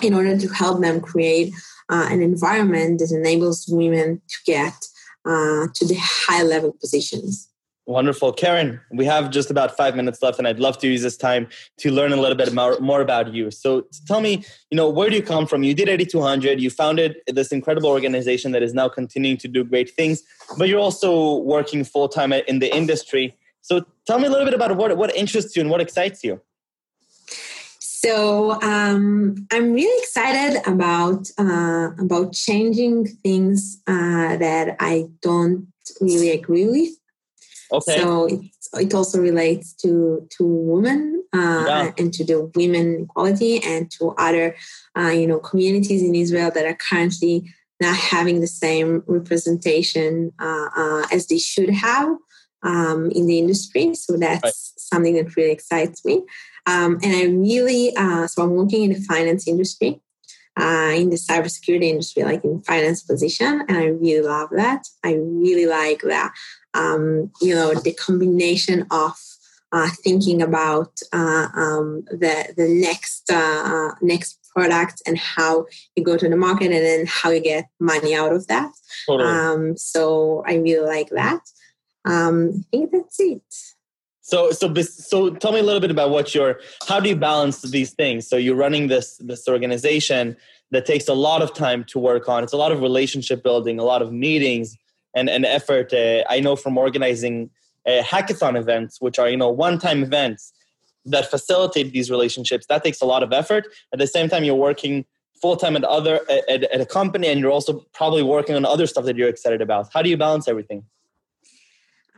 in 0.02 0.14
order 0.14 0.38
to 0.38 0.49
help 0.49 0.80
them 0.80 1.00
create 1.00 1.52
uh, 1.88 2.06
an 2.11 2.23
environment 2.23 3.00
that 3.00 3.11
enables 3.11 3.66
women 3.68 4.20
to 4.28 4.37
get 4.47 4.75
uh, 5.25 5.66
to 5.75 5.87
the 5.87 5.97
high 5.99 6.42
level 6.42 6.73
positions. 6.80 7.49
Wonderful. 7.87 8.32
Karen, 8.32 8.80
we 8.92 9.04
have 9.06 9.30
just 9.30 9.50
about 9.50 9.76
five 9.76 9.97
minutes 9.97 10.23
left, 10.23 10.38
and 10.38 10.47
I'd 10.47 10.61
love 10.61 10.78
to 10.78 10.87
use 10.87 11.02
this 11.02 11.16
time 11.16 11.49
to 11.78 11.90
learn 11.90 12.12
a 12.12 12.16
little 12.16 12.37
bit 12.37 12.54
more, 12.54 12.78
more 12.78 13.00
about 13.00 13.35
you. 13.35 13.50
So 13.50 13.85
tell 14.06 14.20
me, 14.20 14.44
you 14.70 14.76
know, 14.76 14.88
where 14.88 15.11
do 15.11 15.16
you 15.16 15.23
come 15.23 15.44
from? 15.44 15.64
You 15.64 15.75
did 15.75 15.88
8200, 15.88 16.61
you 16.61 16.70
founded 16.70 17.16
this 17.26 17.50
incredible 17.50 17.88
organization 17.88 18.52
that 18.52 18.62
is 18.62 18.75
now 18.75 18.88
continuing 18.88 19.38
to 19.38 19.49
do 19.49 19.64
great 19.64 19.90
things, 19.90 20.23
but 20.56 20.68
you're 20.68 20.78
also 20.78 21.38
working 21.38 21.82
full 21.82 22.09
time 22.09 22.32
in 22.32 22.61
the 22.61 22.73
industry. 22.73 23.37
So 23.62 23.85
tell 24.06 24.20
me 24.20 24.26
a 24.26 24.30
little 24.30 24.44
bit 24.44 24.54
about 24.54 24.76
what, 24.76 24.97
what 24.97 25.14
interests 25.16 25.56
you 25.56 25.62
and 25.62 25.70
what 25.70 25.80
excites 25.80 26.23
you. 26.23 26.40
So 28.02 28.52
um, 28.62 29.47
I'm 29.52 29.75
really 29.75 30.02
excited 30.02 30.62
about 30.66 31.28
uh, 31.37 31.90
about 31.99 32.33
changing 32.33 33.04
things 33.04 33.83
uh, 33.87 34.38
that 34.38 34.76
I 34.80 35.09
don't 35.21 35.71
really 36.00 36.30
agree 36.30 36.64
with. 36.64 36.92
Okay. 37.71 38.00
So 38.00 38.25
it, 38.25 38.40
it 38.85 38.95
also 38.95 39.21
relates 39.21 39.75
to 39.83 40.26
to 40.38 40.45
women 40.45 41.23
uh, 41.35 41.64
yeah. 41.69 41.92
and 41.99 42.11
to 42.14 42.25
the 42.25 42.50
women 42.54 43.02
equality 43.04 43.62
and 43.62 43.90
to 43.99 44.14
other 44.16 44.57
uh, 44.97 45.11
you 45.11 45.26
know 45.26 45.38
communities 45.38 46.02
in 46.02 46.14
Israel 46.14 46.50
that 46.52 46.64
are 46.64 46.78
currently 46.88 47.52
not 47.83 47.97
having 47.97 48.40
the 48.40 48.47
same 48.64 49.02
representation 49.09 50.33
uh, 50.38 50.69
uh, 50.75 51.07
as 51.12 51.26
they 51.26 51.38
should 51.38 51.69
have 51.69 52.16
um, 52.62 53.11
in 53.11 53.26
the 53.26 53.38
industry. 53.38 53.95
So 53.95 54.17
that's 54.17 54.43
right. 54.43 54.52
something 54.55 55.14
that 55.14 55.37
really 55.37 55.52
excites 55.52 56.05
me. 56.05 56.23
Um, 56.67 56.99
and 57.02 57.17
I 57.17 57.25
really 57.25 57.95
uh, 57.97 58.26
so 58.26 58.43
I'm 58.43 58.50
working 58.50 58.85
in 58.85 58.93
the 58.93 59.00
finance 59.00 59.47
industry. 59.47 60.00
Uh, 60.59 60.93
in 60.95 61.09
the 61.09 61.17
cybersecurity 61.17 61.85
industry, 61.85 62.23
like 62.25 62.45
in 62.45 62.61
finance 62.62 63.02
position, 63.02 63.62
and 63.69 63.79
I 63.79 63.85
really 63.85 64.21
love 64.21 64.50
that. 64.50 64.83
I 65.02 65.14
really 65.14 65.64
like 65.64 66.02
that 66.02 66.35
um, 66.75 67.31
you 67.40 67.55
know 67.55 67.75
the 67.75 67.93
combination 67.95 68.87
of 68.90 69.12
uh, 69.73 69.88
thinking 70.02 70.43
about 70.43 71.00
uh, 71.12 71.49
um, 71.55 72.05
the 72.11 72.52
the 72.57 72.69
next 72.69 73.31
uh, 73.31 73.62
uh, 73.64 73.95
next 74.00 74.38
product 74.55 75.00
and 75.07 75.17
how 75.17 75.64
you 75.95 76.02
go 76.02 76.17
to 76.17 76.29
the 76.29 76.37
market 76.37 76.73
and 76.73 76.85
then 76.85 77.07
how 77.07 77.31
you 77.31 77.40
get 77.40 77.67
money 77.79 78.14
out 78.14 78.33
of 78.33 78.47
that. 78.49 78.73
Totally. 79.07 79.29
Um, 79.29 79.76
so 79.76 80.43
I 80.47 80.55
really 80.55 80.87
like 80.87 81.11
that. 81.11 81.40
Um, 82.04 82.64
I 82.73 82.76
think 82.76 82.92
that's 82.92 83.21
it. 83.21 83.42
So, 84.23 84.52
so, 84.52 84.73
so, 84.75 85.30
tell 85.30 85.52
me 85.52 85.59
a 85.59 85.62
little 85.62 85.80
bit 85.80 85.90
about 85.90 86.11
what 86.11 86.35
you're. 86.35 86.61
How 86.87 87.00
do 87.00 87.09
you 87.09 87.16
balance 87.16 87.62
these 87.62 87.92
things? 87.92 88.28
So, 88.28 88.37
you're 88.37 88.54
running 88.54 88.87
this 88.87 89.16
this 89.16 89.49
organization 89.49 90.37
that 90.71 90.87
takes 90.87 91.09
a 91.09 91.14
lot 91.14 91.42
of 91.42 91.52
time 91.52 91.85
to 91.85 91.99
work 91.99 92.28
on. 92.28 92.45
It's 92.45 92.52
a 92.52 92.57
lot 92.57 92.71
of 92.71 92.80
relationship 92.80 93.42
building, 93.42 93.78
a 93.78 93.83
lot 93.83 94.02
of 94.02 94.12
meetings, 94.12 94.76
and, 95.14 95.28
and 95.28 95.45
effort. 95.45 95.92
Uh, 95.92 96.23
I 96.28 96.40
know 96.40 96.54
from 96.54 96.78
organizing 96.78 97.50
uh, 97.87 98.02
hackathon 98.02 98.57
events, 98.57 99.00
which 99.00 99.19
are 99.19 99.28
you 99.28 99.37
know 99.37 99.50
one-time 99.50 100.02
events 100.02 100.52
that 101.07 101.30
facilitate 101.30 101.92
these 101.92 102.11
relationships. 102.11 102.66
That 102.66 102.85
takes 102.85 103.00
a 103.00 103.07
lot 103.07 103.23
of 103.23 103.33
effort. 103.33 103.66
At 103.92 103.99
the 103.99 104.07
same 104.07 104.28
time, 104.28 104.45
you're 104.45 104.54
working 104.54 105.07
full 105.40 105.57
time 105.57 105.75
at 105.76 105.85
other 105.85 106.21
at, 106.49 106.64
at 106.64 106.80
a 106.80 106.87
company, 106.87 107.28
and 107.28 107.40
you're 107.40 107.50
also 107.50 107.85
probably 107.92 108.23
working 108.23 108.54
on 108.54 108.64
other 108.64 108.87
stuff 108.87 109.04
that 109.07 109.16
you're 109.16 109.28
excited 109.28 109.61
about. 109.61 109.88
How 109.92 110.02
do 110.02 110.11
you 110.11 110.16
balance 110.16 110.47
everything? 110.47 110.85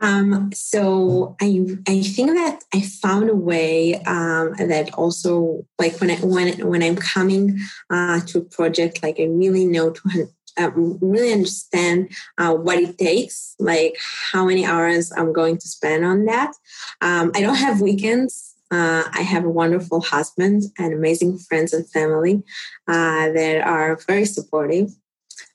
Um, 0.01 0.51
so 0.53 1.35
I 1.41 1.77
I 1.87 2.01
think 2.01 2.31
that 2.31 2.63
I 2.73 2.81
found 2.81 3.29
a 3.29 3.35
way 3.35 3.95
um, 4.03 4.53
that 4.57 4.93
also 4.95 5.65
like 5.79 5.99
when 6.01 6.11
I 6.11 6.15
when 6.17 6.67
when 6.67 6.83
I'm 6.83 6.95
coming 6.95 7.59
uh, 7.89 8.19
to 8.21 8.39
a 8.39 8.41
project, 8.41 9.01
like 9.03 9.19
I 9.19 9.25
really 9.25 9.65
know 9.65 9.91
to 9.91 10.29
uh, 10.59 10.71
really 10.71 11.31
understand 11.31 12.09
uh, 12.37 12.53
what 12.53 12.77
it 12.77 12.97
takes, 12.97 13.55
like 13.59 13.95
how 14.31 14.45
many 14.45 14.65
hours 14.65 15.11
I'm 15.15 15.33
going 15.33 15.57
to 15.57 15.67
spend 15.67 16.05
on 16.05 16.25
that. 16.25 16.53
Um, 17.01 17.31
I 17.35 17.41
don't 17.41 17.55
have 17.55 17.81
weekends. 17.81 18.53
Uh, 18.71 19.03
I 19.11 19.21
have 19.21 19.45
a 19.45 19.49
wonderful 19.49 20.01
husband 20.01 20.63
and 20.79 20.93
amazing 20.93 21.37
friends 21.37 21.73
and 21.73 21.87
family 21.89 22.43
uh, 22.87 23.31
that 23.31 23.61
are 23.63 23.99
very 24.07 24.25
supportive. 24.25 24.89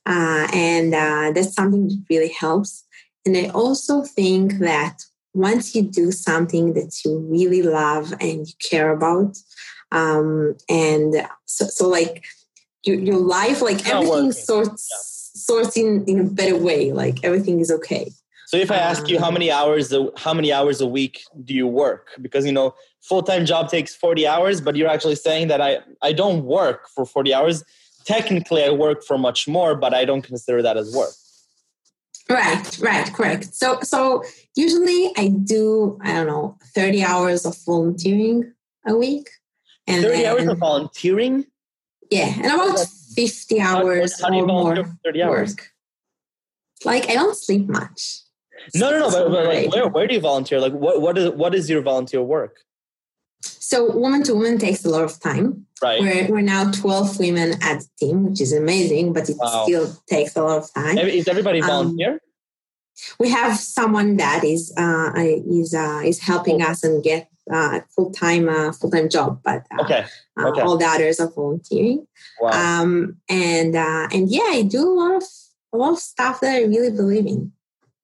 Uh, 0.07 0.47
and 0.55 0.93
that's 0.93 1.55
something 1.55 1.89
that 1.89 2.05
really 2.09 2.33
helps. 2.33 2.85
And 3.29 3.37
I 3.37 3.51
also 3.51 4.05
think 4.05 4.55
that 4.55 5.05
once 5.35 5.75
you 5.75 5.83
do 5.83 6.11
something 6.11 6.73
that 6.73 7.05
you 7.05 7.19
really 7.19 7.61
love 7.61 8.14
and 8.23 8.49
you 8.49 8.55
care 8.71 8.91
about, 8.91 9.37
um, 9.93 10.57
and 10.71 11.29
so, 11.45 11.67
so 11.67 11.87
like 11.87 12.25
your, 12.85 12.99
your 12.99 13.19
life 13.19 13.61
like 13.61 13.87
everything 13.87 14.33
sorts 14.33 14.88
yeah. 14.91 14.97
sorts 15.43 15.77
in 15.77 16.05
in 16.07 16.21
a 16.21 16.25
better 16.25 16.57
way 16.57 16.93
like 16.93 17.23
everything 17.23 17.61
is 17.61 17.71
okay. 17.71 18.11
So 18.47 18.57
if 18.57 18.71
i 18.71 18.77
ask 18.77 19.03
um, 19.03 19.09
you 19.09 19.19
how 19.19 19.29
um, 19.29 19.35
many 19.35 19.51
hours 19.51 19.93
a, 19.93 20.09
how 20.17 20.33
many 20.33 20.51
hours 20.51 20.81
a 20.81 20.87
week 20.87 21.21
do 21.45 21.53
you 21.53 21.67
work? 21.67 22.09
Because 22.23 22.47
you 22.47 22.53
know 22.53 22.75
full-time 23.03 23.45
job 23.45 23.69
takes 23.69 23.95
40 23.95 24.27
hours 24.27 24.62
but 24.62 24.75
you're 24.75 24.88
actually 24.88 25.17
saying 25.17 25.49
that 25.49 25.61
i 25.61 25.81
i 26.01 26.14
don't 26.14 26.45
work 26.45 26.88
for 26.95 27.05
40 27.05 27.35
hours. 27.35 27.62
Technically 28.07 28.64
i 28.64 28.71
work 28.71 29.05
for 29.05 29.19
much 29.19 29.47
more 29.47 29.75
but 29.75 29.93
i 29.93 30.07
don't 30.07 30.23
consider 30.23 30.62
that 30.62 30.79
as 30.79 30.95
work 30.97 31.12
right 32.31 32.79
right 32.81 33.12
correct 33.14 33.55
so 33.55 33.81
so 33.81 34.23
usually 34.55 35.11
i 35.17 35.29
do 35.29 35.99
i 36.03 36.12
don't 36.12 36.27
know 36.27 36.59
30 36.75 37.03
hours 37.03 37.47
of 37.47 37.57
volunteering 37.64 38.53
a 38.87 38.95
week 38.95 39.29
and 39.87 40.03
30 40.03 40.27
hours 40.27 40.47
of 40.47 40.59
volunteering 40.59 41.47
yeah, 42.11 42.33
and 42.37 42.47
about 42.47 42.87
50 43.14 43.61
hours 43.61 44.21
how, 44.21 44.31
how 44.31 44.41
or 44.41 44.47
more 44.47 44.97
30 45.05 45.23
hours? 45.23 45.51
work. 45.51 45.71
Like 46.85 47.11
I 47.11 47.14
don't 47.14 47.37
sleep 47.37 47.69
much. 47.69 48.21
No, 48.75 48.91
no, 48.91 48.99
no. 48.99 49.11
But, 49.11 49.31
but 49.31 49.47
like, 49.47 49.73
where, 49.73 49.88
where 49.88 50.07
do 50.07 50.14
you 50.14 50.21
volunteer? 50.21 50.61
Like, 50.61 50.73
what, 50.73 51.01
what 51.01 51.19
is 51.19 51.31
what 51.31 51.55
is 51.55 51.69
your 51.69 51.83
volunteer 51.83 52.23
work? 52.23 52.61
So, 53.42 53.94
woman 53.96 54.22
to 54.24 54.35
woman 54.35 54.59
takes 54.59 54.85
a 54.85 54.90
lot 54.90 55.05
of 55.05 55.20
time. 55.20 55.66
Right. 55.83 56.01
We're, 56.01 56.27
we're 56.29 56.40
now 56.40 56.70
12 56.72 57.18
women 57.20 57.53
at 57.62 57.81
the 57.81 57.88
team, 57.98 58.24
which 58.24 58.40
is 58.40 58.53
amazing, 58.53 59.12
but 59.12 59.29
it 59.29 59.37
wow. 59.38 59.64
still 59.64 59.94
takes 60.09 60.35
a 60.37 60.42
lot 60.42 60.59
of 60.59 60.74
time. 60.74 60.98
Is 60.98 61.29
everybody 61.29 61.61
um, 61.61 61.68
volunteer? 61.68 62.12
Um, 62.12 62.20
we 63.20 63.31
have 63.31 63.57
someone 63.57 64.16
that 64.16 64.42
is 64.42 64.74
uh, 64.77 65.12
is 65.16 65.72
uh, 65.74 66.03
is 66.05 66.20
helping 66.20 66.62
us 66.62 66.83
and 66.83 67.03
get 67.03 67.29
uh, 67.53 67.81
full 67.94 68.11
time 68.11 68.48
uh, 68.48 68.72
full 68.72 68.90
time 68.90 69.09
job, 69.09 69.40
but 69.44 69.66
uh, 69.79 69.83
okay. 69.83 70.05
Uh, 70.38 70.48
okay. 70.48 70.61
all 70.61 70.77
the 70.77 70.85
others 70.85 71.20
are 71.20 71.31
volunteering. 71.31 72.07
Wow. 72.40 72.51
Um, 72.83 73.16
and 73.29 73.77
uh, 73.77 74.09
and 74.12 74.31
yeah, 74.31 74.48
I 74.48 74.62
do 74.62 74.83
a 74.83 74.94
lot 74.94 75.14
of 75.16 75.22
a 75.72 75.77
lot 75.77 75.92
of 75.92 75.98
stuff 75.98 76.40
that 76.40 76.55
I 76.55 76.62
really 76.62 76.90
believe 76.90 77.27
in. 77.27 77.53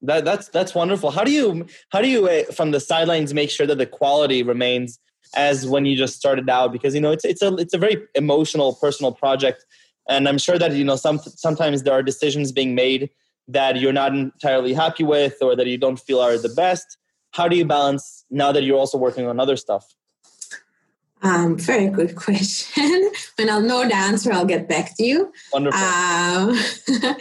That, 0.03 0.25
that's 0.25 0.49
that's 0.49 0.75
wonderful. 0.75 1.11
How 1.11 1.25
do 1.25 1.33
you 1.33 1.67
how 1.91 2.01
do 2.01 2.09
you 2.09 2.29
uh, 2.29 2.45
from 2.53 2.71
the 2.71 2.81
sidelines 2.81 3.35
make 3.35 3.51
sure 3.51 3.67
that 3.67 3.79
the 3.79 3.87
quality 3.87 4.43
remains 4.43 4.99
as 5.37 5.67
when 5.67 5.85
you 5.87 5.97
just 5.97 6.17
started 6.17 6.49
out? 6.49 6.73
Because 6.73 6.95
you 6.95 7.01
know 7.01 7.13
it's 7.13 7.25
it's 7.25 7.43
a 7.43 7.55
it's 7.57 7.75
a 7.75 7.79
very 7.79 8.03
emotional 8.15 8.75
personal 8.75 9.13
project, 9.13 9.65
and 10.09 10.29
I'm 10.29 10.39
sure 10.39 10.59
that 10.59 10.73
you 10.73 10.85
know 10.85 10.97
some 10.97 11.19
sometimes 11.19 11.83
there 11.83 11.95
are 11.95 12.03
decisions 12.03 12.53
being 12.53 12.75
made 12.75 13.11
that 13.49 13.79
you're 13.79 13.93
not 13.93 14.15
entirely 14.15 14.73
happy 14.73 15.05
with 15.05 15.37
or 15.43 15.55
that 15.55 15.67
you 15.67 15.77
don't 15.77 16.01
feel 16.01 16.21
are 16.21 16.39
the 16.39 16.49
best 16.49 16.97
how 17.35 17.49
do 17.49 17.57
you 17.57 17.65
balance 17.65 18.25
now 18.31 18.53
that 18.53 18.63
you're 18.63 18.79
also 18.79 18.97
working 18.97 19.27
on 19.27 19.41
other 19.41 19.57
stuff? 19.57 19.85
Um, 21.23 21.59
very 21.59 21.89
good 21.89 22.15
question. 22.27 23.11
when 23.37 23.51
I'll 23.51 23.61
know 23.61 23.87
the 23.87 23.97
answer, 23.97 24.33
I'll 24.33 24.45
get 24.45 24.69
back 24.69 24.97
to 24.97 25.05
you. 25.05 25.33
Wonderful. 25.53 25.81
Um, 25.81 26.55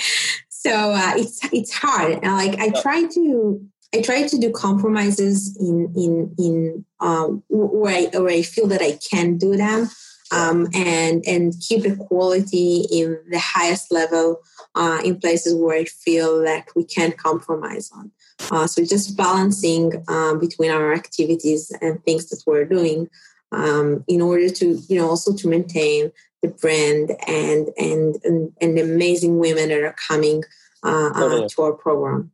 so 0.49 0.71
uh, 0.71 1.13
it's 1.15 1.39
it's 1.51 1.73
hard. 1.73 2.23
Like 2.23 2.59
I 2.59 2.69
try 2.69 3.05
to 3.07 3.65
I 3.93 4.01
try 4.01 4.23
to 4.23 4.37
do 4.37 4.51
compromises 4.51 5.55
in 5.57 5.93
in 5.95 6.35
in 6.39 6.85
um, 6.99 7.43
where 7.49 7.95
I 7.95 8.17
where 8.17 8.31
I 8.31 8.41
feel 8.41 8.67
that 8.67 8.81
I 8.81 8.97
can 9.11 9.37
do 9.37 9.55
them, 9.55 9.89
um, 10.31 10.67
and 10.73 11.23
and 11.27 11.53
keep 11.59 11.83
the 11.83 11.95
quality 11.95 12.85
in 12.91 13.19
the 13.29 13.39
highest 13.39 13.91
level 13.91 14.41
uh, 14.75 14.99
in 15.05 15.19
places 15.19 15.53
where 15.53 15.77
I 15.77 15.85
feel 15.85 16.41
that 16.43 16.67
we 16.75 16.85
can't 16.85 17.17
compromise 17.17 17.91
on. 17.93 18.11
Uh, 18.51 18.67
so 18.67 18.83
just 18.83 19.15
balancing 19.15 20.03
um, 20.07 20.39
between 20.39 20.71
our 20.71 20.93
activities 20.93 21.71
and 21.81 22.03
things 22.03 22.29
that 22.29 22.43
we're 22.47 22.65
doing 22.65 23.07
um, 23.51 24.03
in 24.07 24.21
order 24.21 24.49
to, 24.49 24.81
you 24.89 24.97
know, 24.97 25.07
also 25.07 25.33
to 25.35 25.47
maintain 25.47 26.11
the 26.41 26.49
brand 26.49 27.11
and 27.27 27.69
and 27.77 28.17
and, 28.23 28.51
and 28.59 28.79
amazing 28.79 29.37
women 29.37 29.69
that 29.69 29.81
are 29.81 29.95
coming 30.07 30.43
uh, 30.83 31.11
uh 31.13 31.47
to 31.47 31.61
our 31.61 31.73
program. 31.73 32.31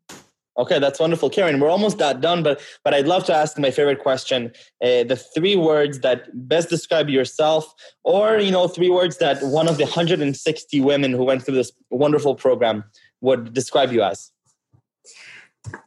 Okay, 0.60 0.78
that's 0.78 1.00
wonderful, 1.00 1.30
Karen. 1.30 1.62
We're 1.62 1.70
almost 1.70 1.98
done, 1.98 2.44
but 2.44 2.62
but 2.84 2.94
I'd 2.94 3.08
love 3.08 3.24
to 3.26 3.34
ask 3.34 3.58
my 3.58 3.72
favorite 3.72 4.00
question: 4.00 4.52
uh, 4.84 5.04
the 5.06 5.16
three 5.34 5.56
words 5.56 6.02
that 6.02 6.28
best 6.34 6.70
describe 6.70 7.10
yourself, 7.10 7.74
or 8.04 8.40
you 8.40 8.52
know, 8.52 8.68
three 8.68 8.90
words 8.90 9.18
that 9.18 9.42
one 9.42 9.70
of 9.70 9.78
the 9.78 9.86
160 9.86 10.82
women 10.82 11.12
who 11.14 11.24
went 11.24 11.44
through 11.44 11.56
this 11.56 11.72
wonderful 11.90 12.36
program 12.36 12.84
would 13.22 13.54
describe 13.54 13.94
you 13.94 14.04
as. 14.04 14.32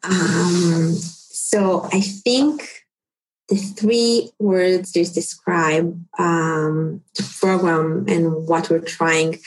Um, 0.05 0.95
so 0.95 1.89
I 1.93 2.01
think 2.01 2.69
the 3.49 3.57
three 3.57 4.31
words 4.39 4.93
that 4.93 5.13
describe 5.13 6.03
um, 6.19 7.03
the 7.15 7.37
program 7.39 8.07
and 8.09 8.47
what 8.47 8.71
we're 8.71 8.79
trying 8.79 9.39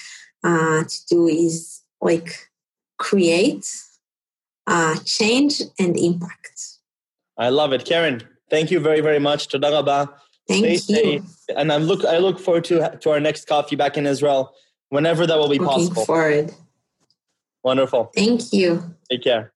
uh, 0.44 0.84
to 0.84 1.06
do 1.10 1.28
is 1.28 1.82
like 2.02 2.50
create, 2.98 3.68
uh, 4.68 4.96
change, 5.06 5.62
and 5.80 5.98
impact. 5.98 6.62
I 7.38 7.50
love 7.50 7.74
it, 7.74 7.86
Karen. 7.86 8.24
Thank 8.50 8.72
you 8.72 8.80
very 8.80 9.02
very 9.02 9.20
much. 9.20 9.48
Toda 9.48 9.72
rabah. 9.72 10.14
Thank 10.48 10.80
Stay 10.80 11.14
you. 11.14 11.20
safe. 11.20 11.24
And 11.58 11.72
I 11.72 11.78
look 11.78 12.06
I 12.06 12.18
look 12.18 12.40
forward 12.40 12.64
to 12.66 12.98
to 13.02 13.10
our 13.10 13.20
next 13.20 13.48
coffee 13.48 13.76
back 13.76 13.98
in 13.98 14.06
Israel 14.06 14.54
whenever 14.90 15.26
that 15.28 15.38
will 15.38 15.50
be 15.50 15.58
Looking 15.60 15.90
possible. 15.90 16.06
forward. 16.06 16.54
Wonderful. 17.64 18.12
Thank 18.16 18.54
you. 18.54 18.96
Take 19.10 19.24
care. 19.24 19.52